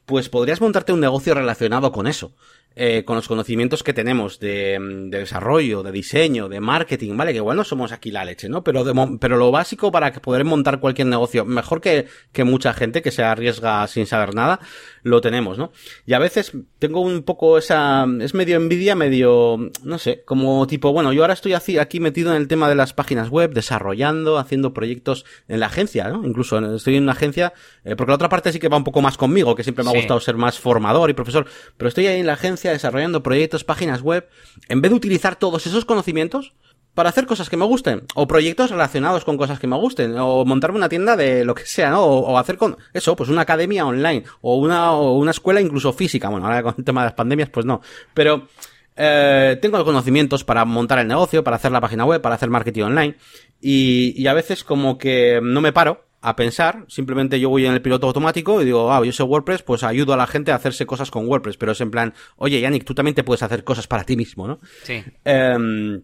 [0.06, 2.34] Pues podrías montarte un negocio relacionado con eso.
[2.76, 4.78] Eh, con los conocimientos que tenemos de,
[5.10, 7.32] de, desarrollo, de diseño, de marketing, ¿vale?
[7.32, 8.62] Que igual no somos aquí la leche, ¿no?
[8.62, 13.02] Pero, de, pero lo básico para poder montar cualquier negocio, mejor que, que mucha gente
[13.02, 14.60] que se arriesga sin saber nada,
[15.02, 15.72] lo tenemos, ¿no?
[16.06, 20.92] Y a veces tengo un poco esa, es medio envidia, medio, no sé, como tipo,
[20.92, 24.74] bueno, yo ahora estoy aquí metido en el tema de las páginas web, desarrollando, haciendo
[24.74, 26.26] proyectos en la agencia, ¿no?
[26.26, 27.52] Incluso estoy en una agencia,
[27.84, 29.90] eh, porque la otra parte sí que va un poco más conmigo, que siempre me
[29.90, 31.46] ha gustado ser más formador y profesor,
[31.76, 34.28] pero estoy ahí en la agencia desarrollando proyectos, páginas web,
[34.68, 36.54] en vez de utilizar todos esos conocimientos
[37.00, 40.44] para hacer cosas que me gusten, o proyectos relacionados con cosas que me gusten, o
[40.44, 42.04] montarme una tienda de lo que sea, ¿no?
[42.04, 46.28] O, hacer con eso, pues una academia online, o una, o una escuela incluso física.
[46.28, 47.80] Bueno, ahora con el tema de las pandemias, pues no.
[48.12, 48.48] Pero
[48.94, 52.50] eh, tengo los conocimientos para montar el negocio, para hacer la página web, para hacer
[52.50, 53.16] marketing online,
[53.62, 57.72] y, y a veces como que no me paro a pensar, simplemente yo voy en
[57.72, 60.56] el piloto automático y digo, ah, yo sé WordPress, pues ayudo a la gente a
[60.56, 63.64] hacerse cosas con WordPress, pero es en plan, oye, Yannick, tú también te puedes hacer
[63.64, 64.60] cosas para ti mismo, ¿no?
[64.82, 65.02] Sí.
[65.24, 66.02] Eh,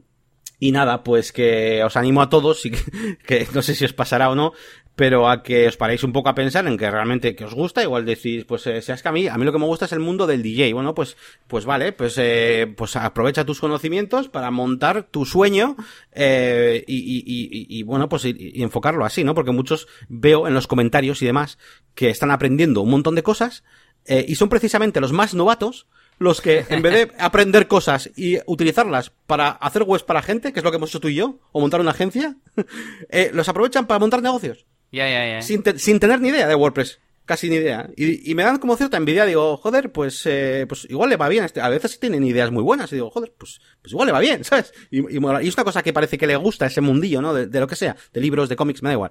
[0.58, 3.92] y nada, pues que os animo a todos, y que, que, no sé si os
[3.92, 4.52] pasará o no,
[4.96, 7.82] pero a que os paréis un poco a pensar en que realmente que os gusta,
[7.82, 9.92] igual decís, pues eh, seas que a mí, a mí lo que me gusta es
[9.92, 10.72] el mundo del DJ.
[10.72, 15.76] Bueno, pues, pues vale, pues, eh, pues aprovecha tus conocimientos para montar tu sueño,
[16.12, 19.34] eh, y, y, y, y, bueno, pues y, enfocarlo así, ¿no?
[19.34, 21.58] Porque muchos veo en los comentarios y demás
[21.94, 23.64] que están aprendiendo un montón de cosas,
[24.06, 25.86] eh, y son precisamente los más novatos,
[26.18, 30.60] los que en vez de aprender cosas y utilizarlas para hacer webs para gente, que
[30.60, 32.36] es lo que hemos hecho tú y yo, o montar una agencia,
[33.10, 34.66] eh, los aprovechan para montar negocios.
[34.92, 35.42] Ya, ya, ya.
[35.42, 37.00] Sin, te sin, tener ni idea de WordPress.
[37.24, 37.90] Casi ni idea.
[37.96, 39.26] Y, y me dan como cierta envidia.
[39.26, 41.44] Digo, joder, pues, eh, pues igual le va bien.
[41.44, 42.92] Este, a veces sí tienen ideas muy buenas.
[42.92, 44.72] Y digo, joder, pues, pues igual le va bien, ¿sabes?
[44.92, 47.34] Y, y, y, es una cosa que parece que le gusta ese mundillo, ¿no?
[47.34, 47.96] De, de lo que sea.
[48.12, 49.10] De libros, de cómics, me da igual.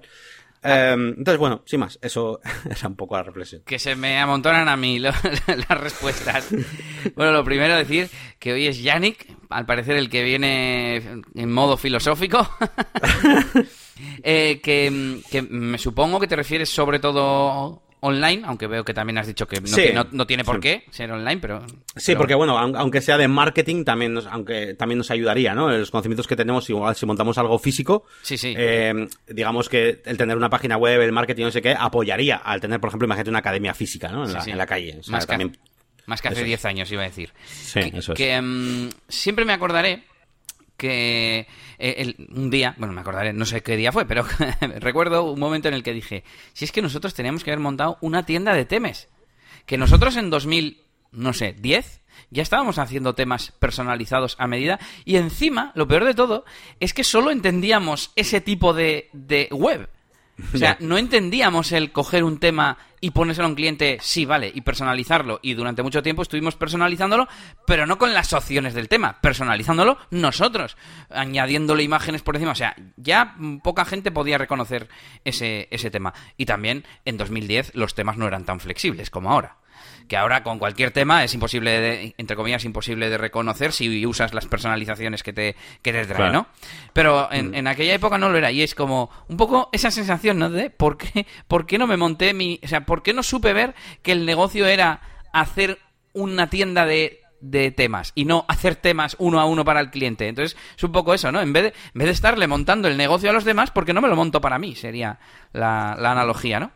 [0.62, 3.62] Eh, entonces, bueno, sin más, eso era un poco la reflexión.
[3.64, 5.10] Que se me amontonan a mí lo,
[5.46, 6.48] las respuestas.
[7.14, 10.96] bueno, lo primero decir que hoy es Yannick, al parecer el que viene
[11.34, 12.48] en modo filosófico.
[14.22, 19.18] eh, que, que me supongo que te refieres sobre todo online, aunque veo que también
[19.18, 20.60] has dicho que no, Sí, que no, no tiene por sí.
[20.60, 21.66] qué ser online, pero...
[21.66, 21.74] Sí,
[22.06, 25.68] pero- porque bueno, aun- aunque sea de marketing, también nos, aunque también nos ayudaría, ¿no?
[25.70, 28.54] Los conocimientos que tenemos, igual si montamos algo físico, Sí, sí.
[28.56, 32.60] eh, digamos que el tener una página web, el marketing, no sé qué, apoyaría al
[32.60, 34.22] tener, por ejemplo, imagínate una academia física, ¿no?
[34.22, 34.50] En, Sí, la, sí.
[34.52, 34.96] en la calle.
[35.00, 35.56] O sea, Más que- también,
[36.06, 36.46] Más que hace eso es.
[36.46, 37.30] 10 años, iba a decir.
[37.46, 38.16] Sí, que, eso es.
[38.16, 40.04] que, mm, siempre me acordaré
[40.76, 41.46] que
[41.78, 44.24] eh, un día, bueno, me acordaré, no sé qué día fue, pero
[44.80, 47.98] recuerdo un momento en el que dije, si es que nosotros teníamos que haber montado
[48.00, 49.08] una tienda de temes.
[49.64, 55.16] Que nosotros en 2000, no sé, 10, ya estábamos haciendo temas personalizados a medida y
[55.16, 56.44] encima, lo peor de todo,
[56.80, 59.88] es que solo entendíamos ese tipo de, de web.
[60.54, 64.50] O sea, no entendíamos el coger un tema y ponérselo a un cliente, sí, vale,
[64.54, 65.40] y personalizarlo.
[65.42, 67.26] Y durante mucho tiempo estuvimos personalizándolo,
[67.66, 70.76] pero no con las opciones del tema, personalizándolo nosotros,
[71.10, 72.52] añadiéndole imágenes por encima.
[72.52, 74.88] O sea, ya poca gente podía reconocer
[75.24, 76.12] ese, ese tema.
[76.36, 79.56] Y también en 2010 los temas no eran tan flexibles como ahora.
[80.08, 84.34] Que ahora con cualquier tema es imposible, de, entre comillas, imposible de reconocer si usas
[84.34, 86.32] las personalizaciones que te, que te trae, Claro.
[86.32, 86.46] ¿no?
[86.92, 88.50] Pero en, en aquella época no lo era.
[88.52, 90.48] Y es como un poco esa sensación, ¿no?
[90.50, 92.60] De ¿por qué, por qué no me monté mi.
[92.62, 95.00] O sea, ¿por qué no supe ver que el negocio era
[95.32, 95.78] hacer
[96.12, 100.28] una tienda de, de temas y no hacer temas uno a uno para el cliente?
[100.28, 101.40] Entonces es un poco eso, ¿no?
[101.40, 103.92] En vez de, en vez de estarle montando el negocio a los demás, ¿por qué
[103.92, 104.74] no me lo monto para mí?
[104.76, 105.18] Sería
[105.52, 106.70] la, la analogía, ¿no?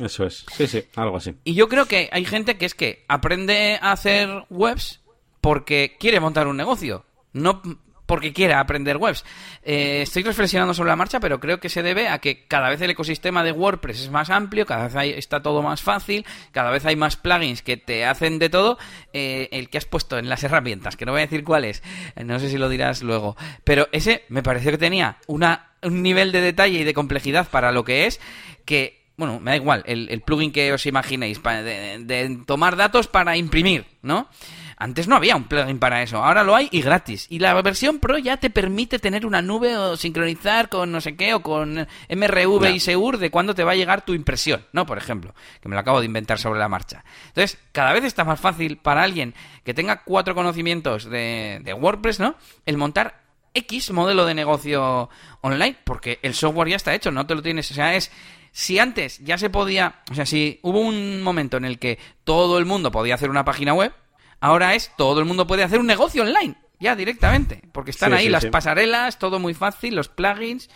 [0.00, 0.44] Eso es.
[0.52, 1.34] Sí, sí, algo así.
[1.44, 5.00] Y yo creo que hay gente que es que aprende a hacer webs
[5.40, 7.04] porque quiere montar un negocio.
[7.32, 7.62] no
[8.08, 9.22] porque quiera aprender webs.
[9.62, 12.80] Eh, estoy reflexionando sobre la marcha, pero creo que se debe a que cada vez
[12.80, 16.86] el ecosistema de WordPress es más amplio, cada vez está todo más fácil, cada vez
[16.86, 18.78] hay más plugins que te hacen de todo.
[19.12, 21.82] Eh, el que has puesto en las herramientas, que no voy a decir cuál es,
[22.16, 26.02] eh, no sé si lo dirás luego, pero ese me pareció que tenía una, un
[26.02, 28.20] nivel de detalle y de complejidad para lo que es
[28.64, 33.84] que bueno, me da igual, el, plugin que os imaginéis, de, tomar datos para imprimir,
[34.00, 34.28] ¿no?
[34.76, 37.26] Antes no había un plugin para eso, ahora lo hay y gratis.
[37.28, 41.16] Y la versión Pro ya te permite tener una nube o sincronizar con no sé
[41.16, 44.86] qué o con MRV y Seur de cuándo te va a llegar tu impresión, ¿no?
[44.86, 47.04] Por ejemplo, que me lo acabo de inventar sobre la marcha.
[47.26, 52.20] Entonces, cada vez está más fácil para alguien que tenga cuatro conocimientos de, de WordPress,
[52.20, 52.36] ¿no?
[52.64, 55.10] El montar X modelo de negocio
[55.40, 58.12] online, porque el software ya está hecho, no te lo tienes, o sea, es
[58.58, 62.58] si antes ya se podía, o sea, si hubo un momento en el que todo
[62.58, 63.92] el mundo podía hacer una página web,
[64.40, 68.28] Ahora es todo el mundo puede hacer un negocio online, ya directamente, porque están ahí
[68.28, 70.70] las pasarelas, todo muy fácil, los plugins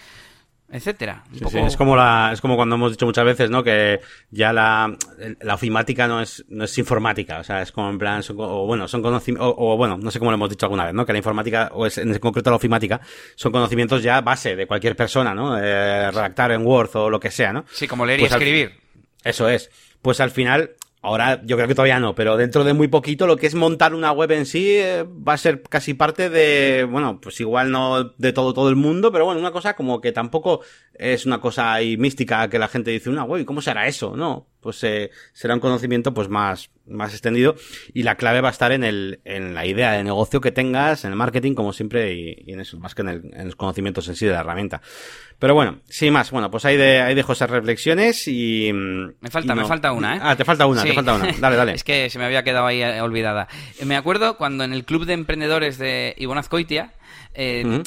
[0.73, 1.23] etcétera.
[1.33, 3.63] es como la, es como cuando hemos dicho muchas veces, ¿no?
[3.63, 4.01] Que
[4.31, 4.97] ya la,
[5.41, 8.89] la ofimática no es, no es informática, o sea, es como en plan, o bueno,
[8.89, 11.05] son conocimientos, o, bueno, no sé cómo lo hemos dicho alguna vez, ¿no?
[11.05, 13.01] Que la informática, o es en concreto la ofimática,
[13.37, 15.57] son conocimientos ya base de cualquier persona, ¿no?
[15.57, 17.65] redactar en Word o lo que sea, ¿no?
[17.71, 18.73] Sí, como leer y pues escribir.
[19.23, 19.71] eso es.
[20.01, 20.71] Pues al final,
[21.05, 23.93] Ahora yo creo que todavía no, pero dentro de muy poquito lo que es montar
[23.93, 28.05] una web en sí eh, va a ser casi parte de, bueno, pues igual no
[28.17, 30.61] de todo todo el mundo, pero bueno, una cosa como que tampoco
[30.95, 34.17] es una cosa ahí mística que la gente dice, una web, ¿y cómo será eso?
[34.17, 37.57] No, pues eh, será un conocimiento pues más, más extendido
[37.93, 41.05] y la clave va a estar en, el, en la idea de negocio que tengas,
[41.05, 44.09] en el marketing como siempre y, en eso, más que en, el, en, los conocimientos
[44.09, 44.81] en sí de la herramienta.
[45.39, 48.71] Pero bueno, sin más, bueno, pues ahí, de, ahí dejo esas reflexiones y...
[48.73, 50.21] Me falta, me falta una, ¿eh?
[50.23, 51.33] Ah, te falta una, te falta una.
[51.39, 51.73] Dale, dale.
[51.75, 53.49] es que se me había quedado ahí eh, olvidada.
[53.85, 56.93] Me acuerdo cuando en el club de emprendedores de Ivonne Azcoitia
[57.35, 57.83] eh,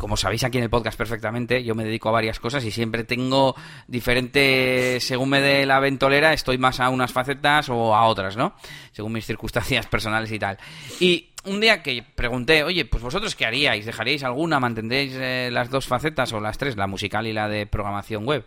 [0.00, 3.04] como sabéis aquí en el podcast perfectamente, yo me dedico a varias cosas y siempre
[3.04, 3.54] tengo
[3.86, 8.54] diferentes, según me dé la ventolera, estoy más a unas facetas o a otras, ¿no?
[8.92, 10.56] Según mis circunstancias personales y tal.
[11.00, 15.68] Y un día que pregunté, oye, pues vosotros qué haríais, dejaríais alguna, mantendréis eh, las
[15.68, 18.46] dos facetas o las tres, la musical y la de programación web.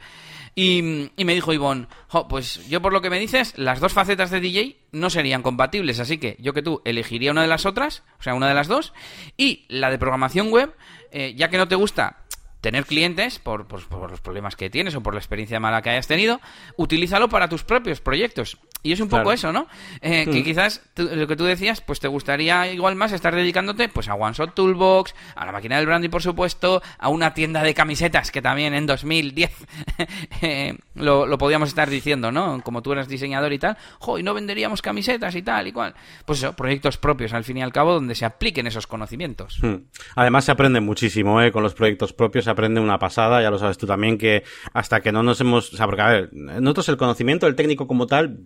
[0.56, 1.88] Y, me dijo Ivonne,
[2.30, 6.00] pues yo por lo que me dices, las dos facetas de DJ no serían compatibles,
[6.00, 8.68] así que yo que tú elegiría una de las otras, o sea, una de las
[8.68, 8.94] dos,
[9.36, 10.76] y la de programación web,
[11.12, 12.20] eh, ya que no te gusta
[12.62, 16.08] tener clientes por, por, los problemas que tienes o por la experiencia mala que hayas
[16.08, 16.40] tenido,
[16.78, 18.58] utilízalo para tus propios proyectos.
[18.84, 19.68] Y es un poco eso, ¿no?
[20.02, 20.44] Eh, que mm.
[20.44, 24.34] quizás lo que tú decías, pues te gustaría igual más estar dedicándote pues a One
[24.34, 28.42] Shot Toolbox, a la máquina del brandy, por supuesto, a una tienda de camisetas que
[28.42, 29.52] también en 2010
[30.42, 32.62] eh, lo, lo, podíamos estar diciendo, ¿no?
[32.62, 35.94] Como tú eras diseñador y tal, jo, y no venderíamos camisetas y tal y cual.
[36.26, 39.60] Pues eso, proyectos propios al fin y al cabo donde se apliquen esos conocimientos.
[39.62, 39.86] Hmm.
[40.16, 41.54] Además se aprende muchísimo, ¿eh?
[41.54, 45.00] Con los proyectos propios se aprende una pasada, ya lo sabes tú también, que hasta
[45.00, 45.74] que no nos hemos...
[45.74, 48.40] O sea, porque a ver, nosotros el conocimiento, el técnico como tal,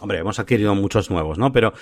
[0.00, 1.52] hombre, hemos adquirido muchos nuevos, ¿no?
[1.52, 1.72] Pero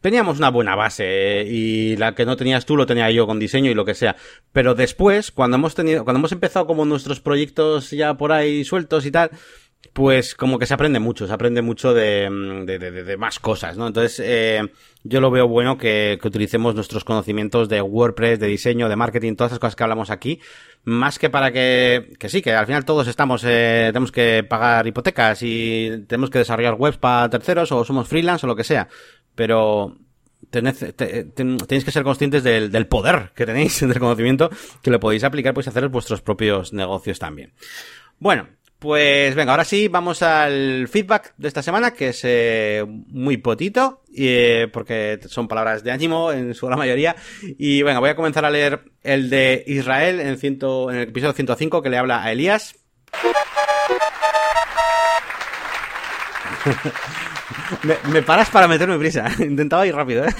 [0.00, 3.70] teníamos una buena base y la que no tenías tú lo tenía yo con diseño
[3.70, 4.16] y lo que sea.
[4.52, 9.06] Pero después, cuando hemos tenido, cuando hemos empezado como nuestros proyectos ya por ahí sueltos
[9.06, 9.30] y tal,
[9.92, 12.28] pues como que se aprende mucho, se aprende mucho de,
[12.66, 13.88] de, de, más cosas, ¿no?
[13.88, 14.62] Entonces, eh,
[15.02, 19.34] yo lo veo bueno que, que, utilicemos nuestros conocimientos de WordPress, de diseño, de marketing,
[19.34, 20.40] todas esas cosas que hablamos aquí,
[20.84, 24.86] más que para que, que sí, que al final todos estamos, eh, tenemos que pagar
[24.86, 28.88] hipotecas y tenemos que desarrollar webs para terceros o somos freelance o lo que sea,
[29.34, 29.96] pero
[30.50, 34.50] tenéis, tenéis que ser conscientes del, del, poder que tenéis del conocimiento
[34.82, 37.52] que lo podéis aplicar, pues hacer vuestros propios negocios también.
[38.18, 38.48] Bueno,
[38.80, 44.00] pues venga, ahora sí, vamos al feedback de esta semana, que es eh, muy potito,
[44.08, 47.14] y, porque son palabras de ánimo en su gran mayoría.
[47.58, 51.34] Y venga, voy a comenzar a leer el de Israel en, ciento, en el episodio
[51.34, 52.74] 105 que le habla a Elías.
[58.08, 59.30] me, paras para meterme prisa.
[59.38, 60.34] Intentaba ir rápido, ¿eh?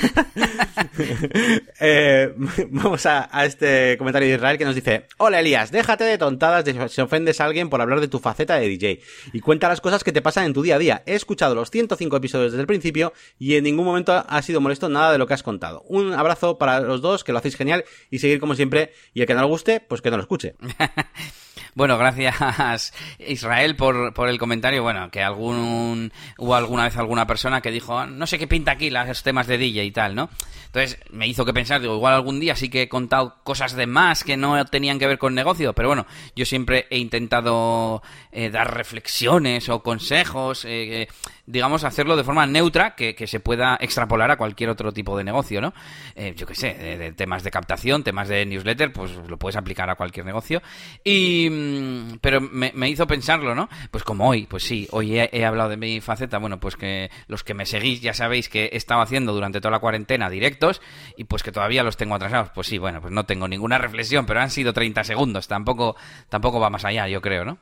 [1.81, 2.35] eh
[2.71, 6.89] vamos a, este comentario de Israel que nos dice: Hola Elías, déjate de tontadas de
[6.89, 9.01] si ofendes a alguien por hablar de tu faceta de DJ
[9.33, 11.03] y cuenta las cosas que te pasan en tu día a día.
[11.07, 14.89] He escuchado los 105 episodios desde el principio y en ningún momento ha sido molesto
[14.89, 15.83] nada de lo que has contado.
[15.89, 18.93] Un abrazo para los dos, que lo hacéis genial y seguir como siempre.
[19.15, 20.55] Y el que no le guste, pues que no lo escuche.
[21.75, 24.83] Bueno, gracias Israel por, por el comentario.
[24.83, 28.91] Bueno, que algún hubo alguna vez alguna persona que dijo, no sé qué pinta aquí
[28.91, 30.31] los temas de DJ y tal, ¿no?
[30.67, 33.87] Entonces me hizo que pensar, digo, igual algún día sí que he contado cosas de
[33.87, 36.07] más que no tenían que ver con negocio, pero bueno,
[36.37, 40.65] yo siempre he intentado eh, dar reflexiones o consejos.
[40.65, 41.09] Eh,
[41.51, 45.61] digamos, hacerlo de forma neutra que, se pueda extrapolar a cualquier otro tipo de negocio,
[45.61, 45.73] ¿no?
[46.15, 49.91] Eh, yo qué sé, de, temas de captación, temas de newsletter, pues lo puedes aplicar
[49.91, 50.63] a cualquier negocio.
[51.05, 53.69] Y, mm, pero me, hizo pensarlo, ¿no?
[53.91, 57.45] Pues como hoy, pues sí, hoy he, hablado de mi faceta, bueno, pues que los
[57.45, 60.81] que me seguís ya sabéis que he estado haciendo durante toda la cuarentena directos
[61.17, 62.51] y pues que todavía los tengo atrasados.
[62.55, 65.97] Pues sí, bueno, pues no tengo ninguna reflexión, pero han sido 30 segundos, tampoco,
[66.29, 67.59] tampoco va más allá, yo creo, ¿no?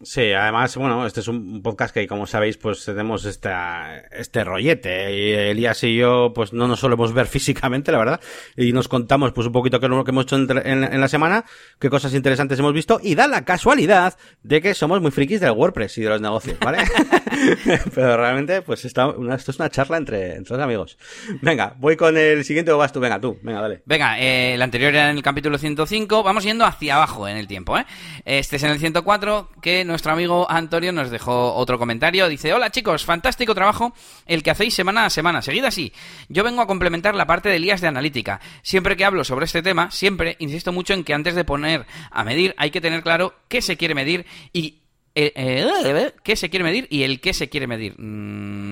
[0.00, 5.12] Sí, además, bueno, este es un podcast que, como sabéis, pues tenemos esta, este rollete.
[5.12, 8.20] Y Elías y yo, pues no nos solemos ver físicamente, la verdad.
[8.56, 11.44] Y nos contamos, pues un poquito qué lo que hemos hecho en, la semana,
[11.80, 13.00] qué cosas interesantes hemos visto.
[13.02, 16.58] Y da la casualidad de que somos muy frikis del WordPress y de los negocios,
[16.60, 16.78] ¿vale?
[17.94, 20.98] Pero realmente, pues esto es una charla entre, entre los amigos.
[21.42, 23.00] Venga, voy con el siguiente o vas tú.
[23.00, 23.38] Venga, tú.
[23.42, 23.82] Venga, dale.
[23.84, 26.22] Venga, eh, el anterior era en el capítulo 105.
[26.22, 27.86] Vamos yendo hacia abajo en el tiempo, ¿eh?
[28.24, 32.28] Este es en el 104 que nuestro amigo Antonio nos dejó otro comentario.
[32.28, 33.94] Dice, hola chicos, fantástico trabajo
[34.26, 35.42] el que hacéis semana a semana.
[35.42, 35.92] Seguida así.
[36.28, 38.40] Yo vengo a complementar la parte de Elías de analítica.
[38.62, 42.24] Siempre que hablo sobre este tema, siempre insisto mucho en que antes de poner a
[42.24, 44.78] medir hay que tener claro qué se quiere medir y
[45.14, 47.94] eh, eh, qué se quiere medir y el qué se quiere medir.
[47.98, 48.67] Mm,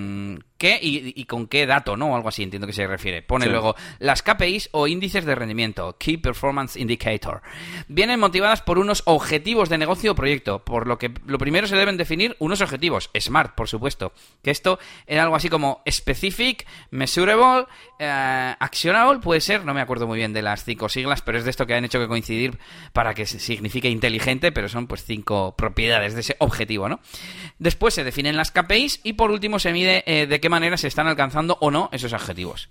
[0.59, 2.12] ¿Qué y, con qué dato, no?
[2.12, 3.20] O algo así, entiendo que se refiere.
[3.22, 7.42] Pone luego las KPIs o índices de rendimiento, Key Performance Indicator.
[7.88, 11.76] Vienen motivadas por unos objetivos de negocio o proyecto, por lo que lo primero se
[11.76, 14.12] deben definir unos objetivos, SMART, por supuesto.
[14.42, 17.66] Que esto era algo así como Specific, Measurable,
[17.98, 21.44] eh, Actionable, puede ser, no me acuerdo muy bien de las cinco siglas, pero es
[21.44, 22.59] de esto que han hecho que coincidir
[22.92, 27.00] para que signifique inteligente, pero son pues cinco propiedades de ese objetivo, ¿no?
[27.59, 30.88] Después se definen las KPIs y por último se mide eh, de qué manera se
[30.88, 32.68] están alcanzando o no esos objetivos.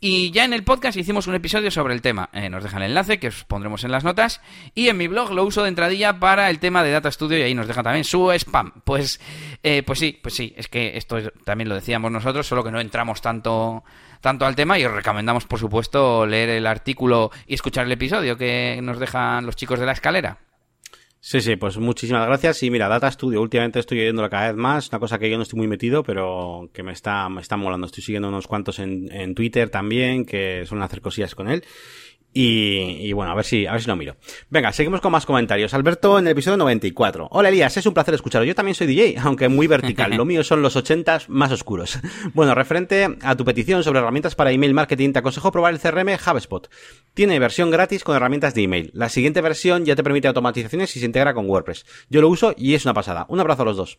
[0.00, 2.28] Y ya en el podcast hicimos un episodio sobre el tema.
[2.32, 4.40] Eh, nos dejan el enlace que os pondremos en las notas.
[4.74, 7.42] Y en mi blog lo uso de entradilla para el tema de Data Studio y
[7.42, 8.72] ahí nos deja también su spam.
[8.84, 9.20] Pues,
[9.62, 12.80] eh, pues sí, pues sí, es que esto también lo decíamos nosotros, solo que no
[12.80, 13.84] entramos tanto,
[14.20, 18.36] tanto al tema y os recomendamos, por supuesto, leer el artículo y escuchar el episodio
[18.36, 20.38] que nos dejan los chicos de la escalera.
[21.26, 22.62] Sí, sí, pues muchísimas gracias.
[22.64, 25.44] Y mira, Data Studio, últimamente estoy oyéndolo cada vez más, una cosa que yo no
[25.44, 27.86] estoy muy metido, pero que me está, me está molando.
[27.86, 31.64] Estoy siguiendo unos cuantos en, en Twitter también, que suelen hacer cosillas con él.
[32.36, 34.16] Y, bueno, a ver si, a ver si lo miro.
[34.50, 35.72] Venga, seguimos con más comentarios.
[35.72, 37.28] Alberto en el episodio 94.
[37.30, 38.48] Hola Elías, es un placer escucharos.
[38.48, 40.12] Yo también soy DJ, aunque muy vertical.
[40.16, 42.00] Lo mío son los 80 más oscuros.
[42.32, 46.08] Bueno, referente a tu petición sobre herramientas para email marketing, te aconsejo probar el CRM
[46.08, 46.68] HubSpot.
[47.14, 48.90] Tiene versión gratis con herramientas de email.
[48.94, 51.86] La siguiente versión ya te permite automatizaciones y se integra con WordPress.
[52.10, 53.26] Yo lo uso y es una pasada.
[53.28, 53.98] Un abrazo a los dos.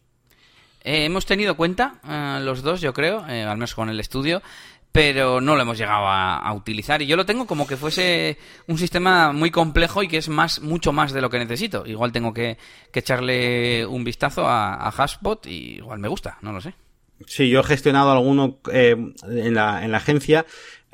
[0.85, 4.43] Eh, hemos tenido cuenta, eh, los dos, yo creo, eh, al menos con el estudio,
[4.95, 7.01] pero no lo hemos llegado a, utilizar.
[7.01, 8.37] Y yo lo tengo como que fuese
[8.67, 11.85] un sistema muy complejo y que es más, mucho más de lo que necesito.
[11.85, 12.57] Igual tengo que,
[12.93, 16.75] echarle un vistazo a, a Hashbot y igual me gusta, no lo sé.
[17.27, 18.95] Sí, yo he gestionado alguno eh,
[19.27, 20.45] en, la, en la agencia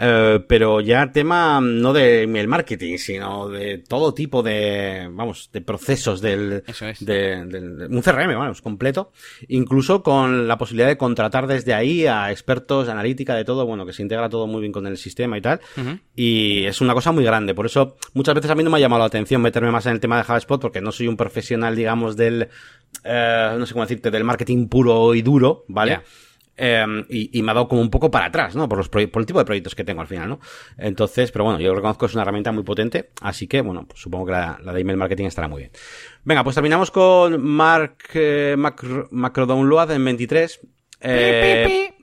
[0.04, 5.62] eh, pero ya tema no de email marketing, sino de todo tipo de, vamos, de
[5.62, 6.64] procesos del,
[7.02, 9.12] de, un CRM, vamos, completo,
[9.48, 13.86] incluso con la posibilidad de contratar desde ahí a expertos de analítica de todo, bueno,
[13.86, 15.62] que se integra todo muy bien con el sistema y tal,
[16.16, 18.82] y es una cosa muy grande, por eso muchas veces a mí no me ha
[18.82, 21.76] llamado la atención meterme más en el tema de HubSpot porque no soy un profesional,
[21.76, 22.50] digamos, del,
[23.04, 26.02] eh, no sé cómo decirte, del marketing puro y duro, ¿vale?
[26.64, 28.70] Em, y, me ha dado como un poco para atrás, ¿no?
[28.70, 30.40] Por, los por el tipo de proyectos que tengo al final, ¿no?
[30.78, 34.00] Entonces, pero bueno, yo reconozco que es una herramienta muy potente, así que, bueno, pues
[34.00, 35.72] supongo que la, de email marketing estará muy bien.
[36.24, 40.60] Venga, pues terminamos con Mark eh, Macro, Macrodownload en 23.
[41.02, 41.94] Eh,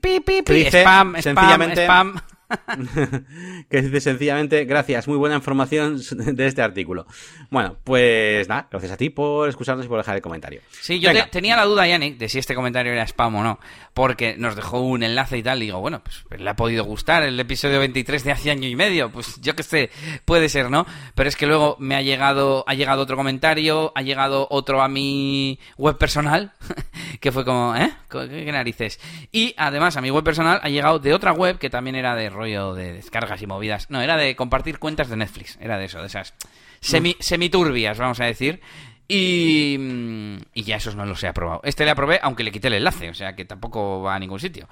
[0.69, 2.15] spam, sencillamente, spam.
[3.69, 7.05] que dice sencillamente, gracias, muy buena información de este artículo.
[7.49, 10.61] Bueno, pues nada, gracias a ti por escucharnos y por dejar el comentario.
[10.71, 13.59] Sí, yo tenía la duda, Yannick, de si este comentario era spam o no,
[13.93, 17.23] porque nos dejó un enlace y tal, y digo, bueno, pues le ha podido gustar
[17.23, 19.91] el episodio 23 de hace año y medio, pues yo que sé,
[20.25, 20.85] puede ser, ¿no?
[21.15, 24.87] Pero es que luego me ha llegado, ha llegado otro comentario, ha llegado otro a
[24.87, 26.53] mi web personal,
[27.19, 27.91] que fue como, ¿eh?
[28.09, 28.99] ¿Qué narices?
[29.31, 32.29] Y además a mi web personal ha llegado de otra web que también era de
[32.39, 33.89] rollo de descargas y movidas.
[33.89, 35.57] No, era de compartir cuentas de Netflix.
[35.61, 36.33] Era de eso, de esas
[36.79, 38.61] semi, semiturbias, vamos a decir.
[39.07, 41.61] Y, mm, y ya esos no los he aprobado.
[41.63, 44.39] Este le aprobé, aunque le quité el enlace, o sea que tampoco va a ningún
[44.39, 44.67] sitio.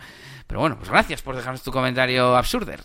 [0.45, 2.81] Pero bueno, pues gracias por dejarnos tu comentario absurder.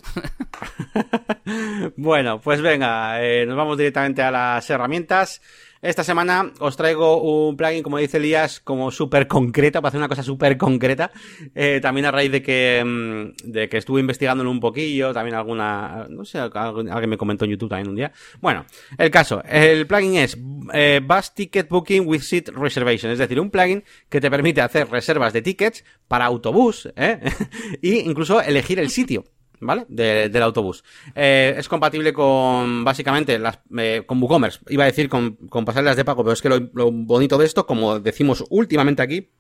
[1.97, 5.43] bueno, pues venga, eh, nos vamos directamente a las herramientas.
[5.83, 10.09] Esta semana os traigo un plugin, como dice Elías, como súper concreta, para hacer una
[10.09, 11.11] cosa súper concreta.
[11.55, 16.07] Eh, también a raíz de que, mm, de que estuve investigándolo un poquillo, también alguna,
[16.09, 18.12] no sé, alguien me comentó en YouTube también un día.
[18.41, 18.64] Bueno,
[18.97, 20.39] el caso, el plugin es
[20.72, 24.89] eh, Bus Ticket Booking with Seat Reservation, es decir, un plugin que te permite hacer
[24.89, 27.18] reservas de tickets para autobús, ¿eh?
[27.83, 29.24] y incluso elegir el sitio.
[29.62, 29.86] ¿Vale?
[29.88, 30.84] del autobús.
[31.14, 34.60] Eh, es compatible con, básicamente, las, eh, con WooCommerce.
[34.68, 37.66] Iba a decir con, con pasarelas de pago, pero es que lo, bonito de esto,
[37.66, 39.30] como decimos últimamente aquí,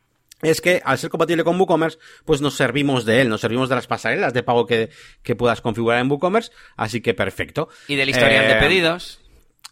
[0.40, 3.76] es que al ser compatible con WooCommerce, pues nos servimos de él, nos servimos de
[3.76, 4.90] las pasarelas de pago que,
[5.22, 7.68] que puedas configurar en WooCommerce, así que perfecto.
[7.88, 9.21] Y del historial de eh, pedidos.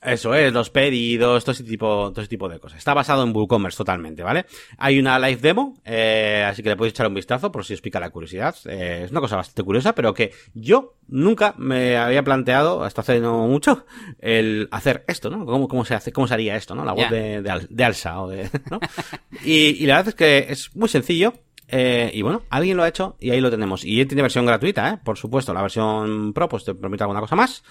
[0.02, 2.78] Eso es, los pedidos, todo ese tipo, todo ese tipo de cosas.
[2.78, 4.46] Está basado en WooCommerce totalmente, ¿vale?
[4.78, 7.82] Hay una live demo, eh, así que le podéis echar un vistazo por si os
[7.82, 8.56] pica la curiosidad.
[8.64, 13.20] Eh, es una cosa bastante curiosa, pero que yo nunca me había planteado, hasta hace
[13.20, 13.84] no mucho,
[14.20, 15.44] el hacer esto, ¿no?
[15.44, 16.82] ¿Cómo, cómo se hace, cómo se haría esto, ¿no?
[16.82, 18.80] La voz de, de, Alsa o de, ¿no?
[19.44, 21.34] y, y la verdad es que es muy sencillo.
[21.72, 23.84] Eh, y bueno, alguien lo ha hecho y ahí lo tenemos.
[23.84, 24.98] Y él tiene versión gratuita, ¿eh?
[25.04, 27.62] Por supuesto, la versión Pro pues te permite alguna cosa más.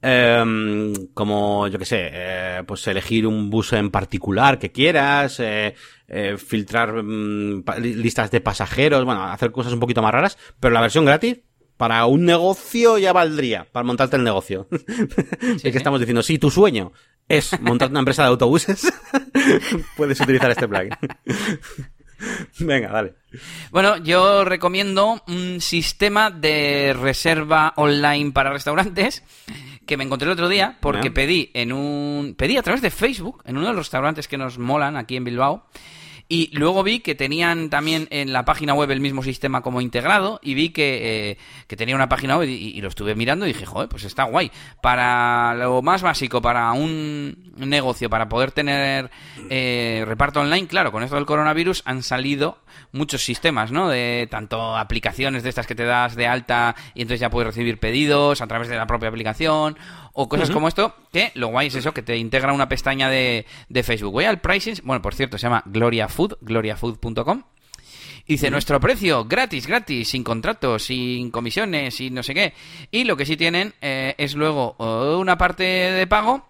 [0.00, 5.74] Eh, como, yo que sé, eh, pues elegir un bus en particular que quieras, eh,
[6.08, 10.80] eh filtrar mm, listas de pasajeros, bueno, hacer cosas un poquito más raras, pero la
[10.80, 11.40] versión gratis,
[11.76, 14.68] para un negocio ya valdría, para montarte el negocio.
[15.58, 16.92] Sí, que estamos diciendo, si tu sueño
[17.28, 18.92] es montar una empresa de autobuses,
[19.96, 20.90] puedes utilizar este plugin.
[22.60, 23.14] Venga, dale.
[23.70, 29.22] Bueno, yo recomiendo un sistema de reserva online para restaurantes
[29.86, 33.42] que me encontré el otro día porque pedí en un pedí a través de Facebook
[33.44, 35.66] en uno de los restaurantes que nos molan aquí en Bilbao
[36.32, 40.40] y luego vi que tenían también en la página web el mismo sistema como integrado
[40.42, 41.36] y vi que,
[41.68, 44.50] eh, tenía una página web y, lo estuve mirando y dije, joder, pues está guay.
[44.80, 49.10] Para lo más básico, para un negocio, para poder tener
[49.50, 52.56] eh, reparto online, claro, con esto del coronavirus han salido
[52.92, 53.90] muchos sistemas, ¿no?
[53.90, 57.78] De tanto aplicaciones de estas que te das de alta y entonces ya puedes recibir
[57.78, 59.76] pedidos a través de la propia aplicación
[60.14, 63.46] o cosas como esto, que lo guay es eso, que te integra una pestaña de,
[63.68, 64.12] de Facebook.
[64.12, 67.42] Voy al pricing, bueno, por cierto, se llama Gloria Food, gloriafood.com.
[68.26, 72.54] Dice, nuestro precio, gratis, gratis, sin contratos, sin comisiones, y no sé qué.
[72.90, 74.74] Y lo que sí tienen eh, es luego
[75.18, 76.46] una parte de pago,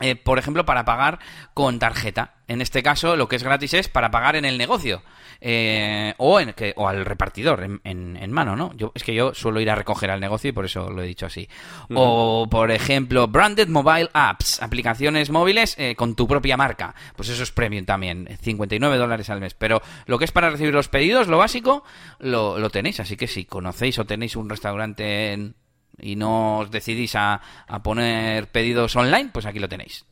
[0.00, 1.18] eh, por ejemplo, para pagar
[1.54, 2.34] con tarjeta.
[2.48, 5.02] En este caso, lo que es gratis es para pagar en el negocio.
[5.42, 8.74] Eh, o, en, que, o al repartidor en, en, mano, ¿no?
[8.76, 11.06] Yo, es que yo suelo ir a recoger al negocio y por eso lo he
[11.06, 11.48] dicho así.
[11.94, 16.94] O, por ejemplo, Branded Mobile Apps, aplicaciones móviles eh, con tu propia marca.
[17.16, 19.54] Pues eso es premium también, 59 dólares al mes.
[19.54, 21.84] Pero lo que es para recibir los pedidos, lo básico,
[22.18, 23.00] lo, lo tenéis.
[23.00, 25.54] Así que si conocéis o tenéis un restaurante
[26.02, 30.04] y no os decidís a, a poner pedidos online, pues aquí lo tenéis.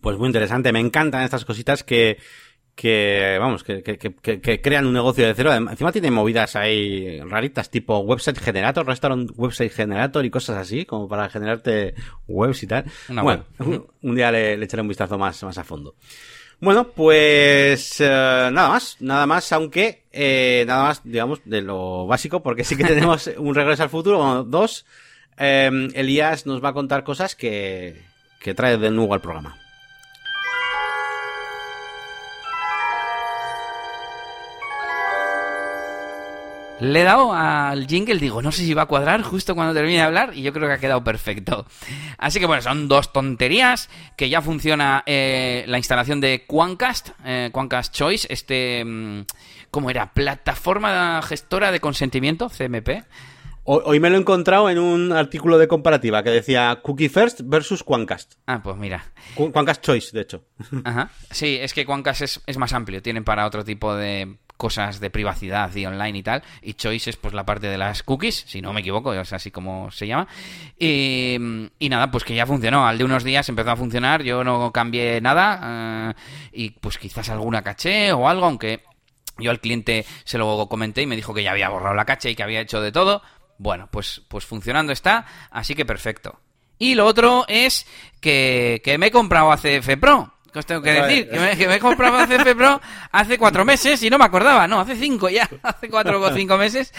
[0.00, 2.18] Pues muy interesante, me encantan estas cositas que
[2.74, 5.52] que, vamos, que, que, que, crean un negocio de cero.
[5.52, 11.08] Encima tiene movidas ahí raritas, tipo website generator, restaurant website generator y cosas así, como
[11.08, 11.94] para generarte
[12.26, 12.84] webs y tal.
[13.08, 13.44] bueno,
[14.00, 15.94] un, día le, echaré un vistazo más, más a fondo.
[16.60, 18.04] Bueno, pues eh,
[18.52, 22.84] nada más, nada más, aunque eh, nada más, digamos, de lo básico, porque sí que
[22.84, 24.86] tenemos un regreso al futuro, bueno, dos.
[25.38, 28.02] Eh, Elías nos va a contar cosas que,
[28.40, 29.56] que trae de nuevo al programa.
[36.82, 39.98] Le he dado al jingle, digo, no sé si va a cuadrar justo cuando termine
[39.98, 41.64] de hablar y yo creo que ha quedado perfecto.
[42.18, 47.50] Así que bueno, son dos tonterías, que ya funciona eh, la instalación de Quancast, eh,
[47.52, 49.26] Quancast Choice, este, mm,
[49.70, 50.12] ¿cómo era?
[50.12, 53.04] Plataforma gestora de consentimiento, CMP.
[53.64, 57.84] Hoy me lo he encontrado en un artículo de comparativa que decía Cookie First versus
[57.84, 58.34] Quancast.
[58.46, 59.12] Ah, pues mira.
[59.36, 60.44] Quancast Choice, de hecho.
[60.84, 61.10] Ajá.
[61.30, 63.02] Sí, es que Quancast es, es más amplio.
[63.02, 66.42] Tienen para otro tipo de cosas de privacidad y online y tal.
[66.60, 69.50] Y Choice es pues la parte de las cookies, si no me equivoco, es así
[69.50, 70.26] como se llama.
[70.78, 71.36] Y,
[71.88, 72.86] nada, pues que ya funcionó.
[72.86, 76.10] Al de unos días empezó a funcionar, yo no cambié nada.
[76.10, 76.14] Eh,
[76.52, 78.82] y pues quizás alguna caché o algo, aunque
[79.38, 82.30] yo al cliente se lo comenté y me dijo que ya había borrado la caché
[82.30, 83.22] y que había hecho de todo.
[83.58, 86.40] Bueno, pues, pues funcionando está, así que perfecto.
[86.78, 87.86] Y lo otro es
[88.20, 90.32] que, que me he comprado ACF Pro.
[90.52, 91.30] ¿Qué os tengo que decir?
[91.30, 92.78] Que me, que me he comprado CF Pro
[93.10, 94.68] hace cuatro meses y no me acordaba.
[94.68, 95.48] No, hace cinco ya.
[95.62, 96.92] Hace cuatro o cinco meses.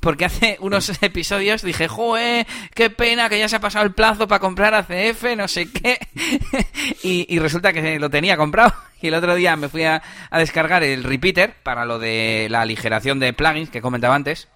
[0.00, 4.26] Porque hace unos episodios dije, joe, qué pena que ya se ha pasado el plazo
[4.26, 5.98] para comprar ACF, no sé qué.
[7.02, 8.72] y, resulta que lo tenía comprado.
[9.02, 10.02] Y el otro día me fui a,
[10.32, 14.48] descargar el repeater para lo de la aligeración de plugins que comentaba antes.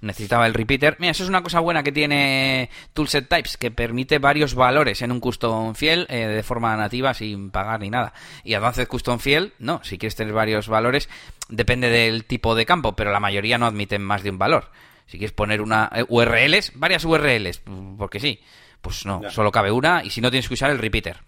[0.00, 0.96] Necesitaba el repeater.
[0.98, 5.12] Mira, eso es una cosa buena que tiene Toolset Types, que permite varios valores en
[5.12, 8.12] un custom fiel eh, de forma nativa sin pagar ni nada.
[8.44, 11.08] Y Advanced Custom Field, no, si quieres tener varios valores,
[11.48, 14.70] depende del tipo de campo, pero la mayoría no admiten más de un valor.
[15.06, 17.62] Si quieres poner una eh, URLs, varias URLs,
[17.98, 18.40] porque sí,
[18.80, 21.18] pues no, solo cabe una y si no tienes que usar el repeater.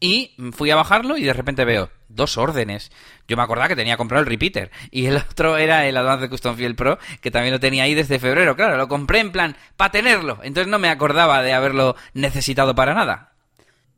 [0.00, 2.90] Y fui a bajarlo y de repente veo dos órdenes.
[3.28, 4.70] Yo me acordaba que tenía comprado el repeater.
[4.90, 8.18] Y el otro era el Advanced Custom Field Pro, que también lo tenía ahí desde
[8.18, 8.56] febrero.
[8.56, 10.40] Claro, lo compré en plan para tenerlo.
[10.42, 13.34] Entonces no me acordaba de haberlo necesitado para nada.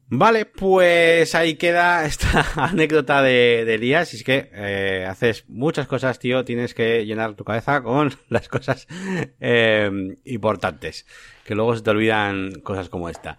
[0.09, 4.12] Vale, pues ahí queda esta anécdota de, de Elías.
[4.14, 6.45] Y es que eh, haces muchas cosas, tío.
[6.45, 8.87] Tienes que llenar tu cabeza con las cosas
[9.41, 9.91] eh,
[10.25, 11.07] importantes.
[11.45, 13.37] Que luego se te olvidan cosas como esta.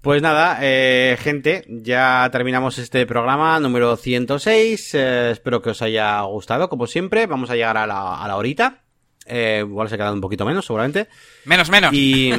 [0.00, 4.94] Pues nada, eh, gente, ya terminamos este programa número 106.
[4.94, 7.26] Eh, espero que os haya gustado, como siempre.
[7.26, 8.82] Vamos a llegar a la, a la horita.
[9.26, 11.08] Eh, igual se ha quedado un poquito menos, seguramente.
[11.44, 11.92] Menos, menos.
[11.92, 12.32] Y,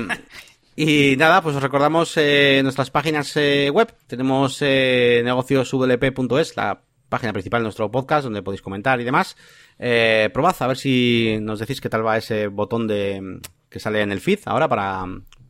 [0.75, 3.93] y nada, pues os recordamos eh, nuestras páginas web.
[4.07, 6.81] Tenemos negocioswp.es, la
[7.11, 9.35] página principal de nuestro podcast, donde podéis comentar y demás.
[9.77, 13.39] Eh, probad a ver si nos decís qué tal va ese botón de
[13.69, 15.05] que sale en el feed ahora para,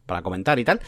[0.05, 0.81] para comentar y tal.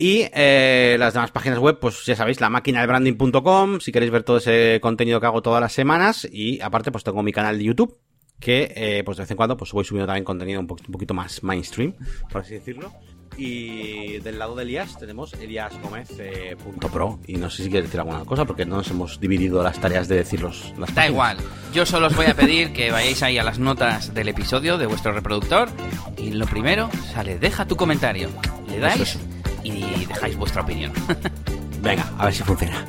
[0.00, 4.10] Y eh, las demás páginas web, pues ya sabéis, la máquina de branding.com, si queréis
[4.10, 6.26] ver todo ese contenido que hago todas las semanas.
[6.32, 7.98] Y aparte, pues tengo mi canal de YouTube,
[8.40, 10.92] que eh, pues de vez en cuando pues voy subiendo también contenido un, po un
[10.92, 11.92] poquito más mainstream,
[12.32, 12.90] por así decirlo.
[13.36, 17.20] Y del lado de Elías tenemos eliasgomez.pro.
[17.26, 20.08] y no sé si quieres decir alguna cosa, porque no nos hemos dividido las tareas
[20.08, 20.72] de decirlos.
[20.78, 21.36] Las Da igual.
[21.74, 24.86] Yo solo os voy a pedir que vayáis ahí a las notas del episodio de
[24.86, 25.68] vuestro reproductor.
[26.16, 28.30] Y lo primero sale, deja tu comentario.
[28.66, 29.18] Le dais
[29.64, 30.92] y dejáis vuestra opinión.
[31.82, 32.84] Venga, a ver si funciona.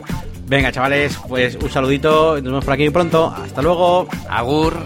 [0.47, 2.35] Venga, chavales, pues un saludito.
[2.35, 3.33] Nos vemos por aquí muy pronto.
[3.33, 4.07] Hasta luego.
[4.29, 4.77] Agur.